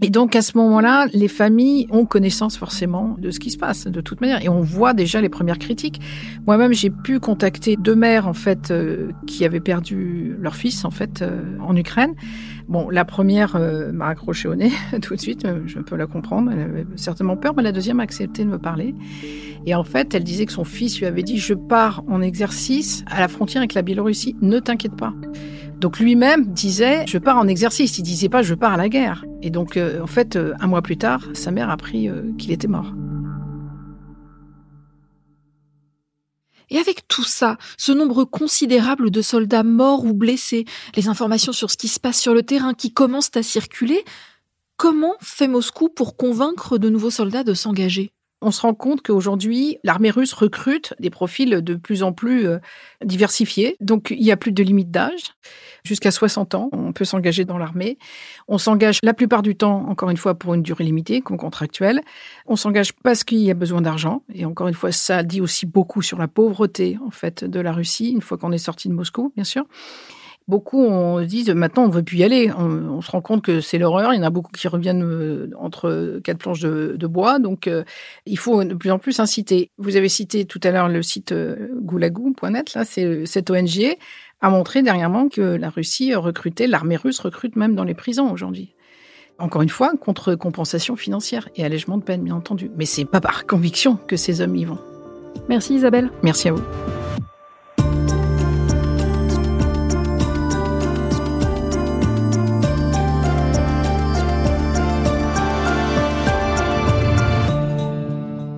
Et 0.00 0.10
donc, 0.10 0.34
à 0.34 0.42
ce 0.42 0.56
moment-là, 0.58 1.06
les 1.12 1.28
familles 1.28 1.86
ont 1.90 2.06
connaissance 2.06 2.56
forcément 2.56 3.16
de 3.18 3.30
ce 3.30 3.38
qui 3.38 3.50
se 3.50 3.58
passe, 3.58 3.86
de 3.86 4.00
toute 4.00 4.20
manière. 4.20 4.42
Et 4.42 4.48
on 4.48 4.60
voit 4.60 4.94
déjà 4.94 5.20
les 5.20 5.28
premières 5.28 5.58
critiques. 5.58 6.00
Moi-même, 6.46 6.72
j'ai 6.72 6.90
pu 6.90 7.20
contacter 7.20 7.76
deux 7.76 7.94
mères, 7.94 8.26
en 8.26 8.34
fait, 8.34 8.71
euh, 8.72 9.10
qui 9.26 9.44
avaient 9.44 9.60
perdu 9.60 10.34
leur 10.40 10.56
fils 10.56 10.84
en 10.84 10.90
fait 10.90 11.24
en 11.60 11.76
Ukraine. 11.76 12.14
Bon, 12.68 12.88
la 12.90 13.04
première 13.04 13.58
m'a 13.92 14.06
accroché 14.06 14.48
au 14.48 14.54
nez 14.54 14.72
tout 15.02 15.14
de 15.14 15.20
suite, 15.20 15.46
je 15.66 15.78
peux 15.78 15.96
la 15.96 16.06
comprendre. 16.06 16.50
Elle 16.52 16.60
avait 16.60 16.86
certainement 16.96 17.36
peur, 17.36 17.54
mais 17.56 17.62
la 17.62 17.72
deuxième 17.72 18.00
a 18.00 18.02
accepté 18.02 18.44
de 18.44 18.48
me 18.48 18.58
parler. 18.58 18.94
Et 19.66 19.74
en 19.74 19.84
fait, 19.84 20.14
elle 20.14 20.24
disait 20.24 20.46
que 20.46 20.52
son 20.52 20.64
fils 20.64 20.98
lui 20.98 21.06
avait 21.06 21.22
dit 21.22 21.38
Je 21.38 21.54
pars 21.54 22.02
en 22.08 22.22
exercice 22.22 23.04
à 23.06 23.20
la 23.20 23.28
frontière 23.28 23.60
avec 23.60 23.74
la 23.74 23.82
Biélorussie, 23.82 24.36
ne 24.40 24.58
t'inquiète 24.58 24.96
pas. 24.96 25.12
Donc 25.80 25.98
lui-même 25.98 26.46
disait 26.46 27.04
Je 27.06 27.18
pars 27.18 27.38
en 27.38 27.48
exercice. 27.48 27.98
Il 27.98 28.02
disait 28.02 28.28
pas 28.28 28.42
Je 28.42 28.54
pars 28.54 28.72
à 28.72 28.76
la 28.76 28.88
guerre. 28.88 29.24
Et 29.42 29.50
donc, 29.50 29.78
en 29.78 30.06
fait, 30.06 30.38
un 30.60 30.66
mois 30.66 30.82
plus 30.82 30.96
tard, 30.96 31.28
sa 31.34 31.50
mère 31.50 31.68
a 31.68 31.74
appris 31.74 32.08
qu'il 32.38 32.52
était 32.52 32.68
mort. 32.68 32.92
Et 36.70 36.78
avec 36.78 37.06
tout 37.08 37.24
ça, 37.24 37.58
ce 37.76 37.92
nombre 37.92 38.24
considérable 38.24 39.10
de 39.10 39.22
soldats 39.22 39.62
morts 39.62 40.04
ou 40.04 40.12
blessés, 40.12 40.64
les 40.96 41.08
informations 41.08 41.52
sur 41.52 41.70
ce 41.70 41.76
qui 41.76 41.88
se 41.88 42.00
passe 42.00 42.20
sur 42.20 42.34
le 42.34 42.42
terrain 42.42 42.74
qui 42.74 42.92
commencent 42.92 43.36
à 43.36 43.42
circuler, 43.42 44.04
comment 44.76 45.14
fait 45.20 45.48
Moscou 45.48 45.88
pour 45.88 46.16
convaincre 46.16 46.78
de 46.78 46.88
nouveaux 46.88 47.10
soldats 47.10 47.44
de 47.44 47.54
s'engager? 47.54 48.12
On 48.42 48.50
se 48.50 48.60
rend 48.60 48.74
compte 48.74 49.02
qu'aujourd'hui, 49.02 49.78
l'armée 49.84 50.10
russe 50.10 50.32
recrute 50.32 50.94
des 50.98 51.10
profils 51.10 51.50
de 51.50 51.74
plus 51.74 52.02
en 52.02 52.12
plus 52.12 52.46
euh, 52.46 52.58
diversifiés. 53.04 53.76
Donc, 53.80 54.10
il 54.10 54.22
n'y 54.22 54.32
a 54.32 54.36
plus 54.36 54.52
de 54.52 54.62
limite 54.62 54.90
d'âge. 54.90 55.34
Jusqu'à 55.84 56.10
60 56.10 56.54
ans, 56.54 56.68
on 56.72 56.92
peut 56.92 57.04
s'engager 57.04 57.44
dans 57.44 57.58
l'armée. 57.58 57.98
On 58.48 58.58
s'engage 58.58 58.98
la 59.02 59.14
plupart 59.14 59.42
du 59.42 59.56
temps, 59.56 59.86
encore 59.88 60.10
une 60.10 60.16
fois, 60.16 60.34
pour 60.34 60.54
une 60.54 60.62
durée 60.62 60.84
limitée, 60.84 61.20
comme 61.20 61.38
contractuelle. 61.38 62.02
On 62.46 62.56
s'engage 62.56 62.92
parce 62.92 63.24
qu'il 63.24 63.38
y 63.38 63.50
a 63.50 63.54
besoin 63.54 63.80
d'argent. 63.80 64.22
Et 64.34 64.44
encore 64.44 64.68
une 64.68 64.74
fois, 64.74 64.92
ça 64.92 65.22
dit 65.22 65.40
aussi 65.40 65.66
beaucoup 65.66 66.02
sur 66.02 66.18
la 66.18 66.28
pauvreté, 66.28 66.98
en 67.06 67.10
fait, 67.10 67.44
de 67.44 67.60
la 67.60 67.72
Russie, 67.72 68.10
une 68.10 68.22
fois 68.22 68.38
qu'on 68.38 68.52
est 68.52 68.58
sorti 68.58 68.88
de 68.88 68.94
Moscou, 68.94 69.32
bien 69.34 69.44
sûr 69.44 69.64
beaucoup 70.48 70.82
on 70.84 71.20
disent 71.24 71.50
maintenant 71.50 71.84
on 71.84 71.88
ne 71.88 71.92
veut 71.92 72.02
plus 72.02 72.18
y 72.18 72.24
aller. 72.24 72.50
On, 72.52 73.00
se 73.00 73.10
rend 73.10 73.20
compte 73.20 73.42
que 73.42 73.60
c'est 73.60 73.78
l'horreur. 73.78 74.14
Il 74.14 74.18
y 74.18 74.20
en 74.20 74.26
a 74.26 74.30
beaucoup 74.30 74.52
qui 74.52 74.68
reviennent 74.68 75.02
euh, 75.02 75.50
entre 75.58 76.20
quatre 76.22 76.38
planches 76.38 76.60
de, 76.60 77.06
bois. 77.06 77.38
Donc 77.38 77.66
euh, 77.66 77.84
il 78.26 78.38
faut 78.38 78.62
de 78.62 78.74
plus 78.74 78.90
en 78.90 78.98
plus 78.98 79.20
inciter. 79.20 79.70
Vous 79.78 79.96
avez 79.96 80.08
cité 80.08 80.44
tout 80.44 80.60
à 80.62 80.70
l'heure 80.70 80.88
le 80.88 81.02
site 81.02 81.32
euh, 81.32 81.68
goulagou.net. 81.80 82.74
Là, 82.74 82.84
c'est 82.84 83.26
cette 83.26 83.50
ONG 83.50 83.96
a 84.40 84.50
montré 84.50 84.82
dernièrement 84.82 85.28
que 85.28 85.40
la 85.40 85.70
Russie 85.70 86.14
recrutait, 86.14 86.66
l'armée 86.66 86.96
russe 86.96 87.20
recrute 87.20 87.56
même 87.56 87.74
dans 87.74 87.84
les 87.84 87.94
prisons 87.94 88.30
aujourd'hui. 88.30 88.74
Encore 89.38 89.62
une 89.62 89.68
fois, 89.68 89.92
contre 90.00 90.34
compensation 90.34 90.96
financière 90.96 91.48
et 91.56 91.64
allègement 91.64 91.96
de 91.96 92.02
peine, 92.02 92.22
bien 92.22 92.36
entendu. 92.36 92.70
Mais 92.76 92.84
c'est 92.84 93.04
pas 93.04 93.20
par 93.20 93.46
conviction 93.46 93.96
que 93.96 94.16
ces 94.16 94.40
hommes 94.40 94.56
y 94.56 94.64
vont. 94.64 94.78
Merci 95.48 95.74
Isabelle. 95.74 96.10
Merci 96.22 96.48
à 96.48 96.52
vous. 96.52 96.62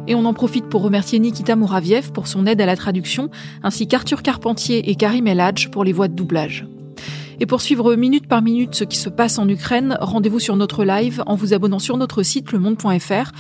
Et 0.07 0.15
on 0.15 0.27
en 0.27 0.35
profite 0.35 0.69
pour 0.69 0.83
remercier 0.83 1.19
Nikita 1.19 1.57
Mouraviev 1.57 2.13
pour 2.13 2.27
son 2.27 2.47
aide 2.47 2.61
à 2.61 2.67
la 2.67 2.77
traduction, 2.77 3.31
ainsi 3.63 3.89
qu'Arthur 3.89 4.23
Carpentier 4.23 4.91
et 4.91 4.97
Karim 4.97 5.27
Eladj 5.27 5.71
pour 5.71 5.83
les 5.83 5.93
voix 5.93 6.09
de 6.09 6.15
doublage. 6.15 6.67
Et 7.41 7.47
pour 7.47 7.63
suivre 7.63 7.95
minute 7.97 8.29
par 8.29 8.43
minute 8.43 8.75
ce 8.75 8.85
qui 8.85 8.99
se 8.99 9.09
passe 9.09 9.39
en 9.39 9.49
Ukraine, 9.49 9.97
rendez-vous 10.01 10.39
sur 10.39 10.57
notre 10.57 10.85
live 10.85 11.23
en 11.27 11.35
vous 11.35 11.55
abonnant 11.55 11.79
sur 11.79 11.97
notre 11.97 12.23
site 12.23 12.53
lemonde.fr. 12.53 13.33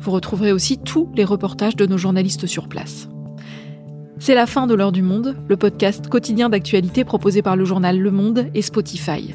Vous 0.00 0.10
retrouverez 0.10 0.52
aussi 0.52 0.78
tous 0.78 1.10
les 1.14 1.24
reportages 1.24 1.76
de 1.76 1.86
nos 1.86 1.98
journalistes 1.98 2.46
sur 2.46 2.68
place. 2.68 3.08
C'est 4.18 4.36
la 4.36 4.46
fin 4.46 4.68
de 4.68 4.74
l'heure 4.74 4.92
du 4.92 5.02
monde, 5.02 5.36
le 5.48 5.56
podcast 5.56 6.06
quotidien 6.06 6.48
d'actualité 6.48 7.04
proposé 7.04 7.42
par 7.42 7.56
le 7.56 7.64
journal 7.64 7.98
Le 7.98 8.10
Monde 8.12 8.46
et 8.54 8.62
Spotify. 8.62 9.34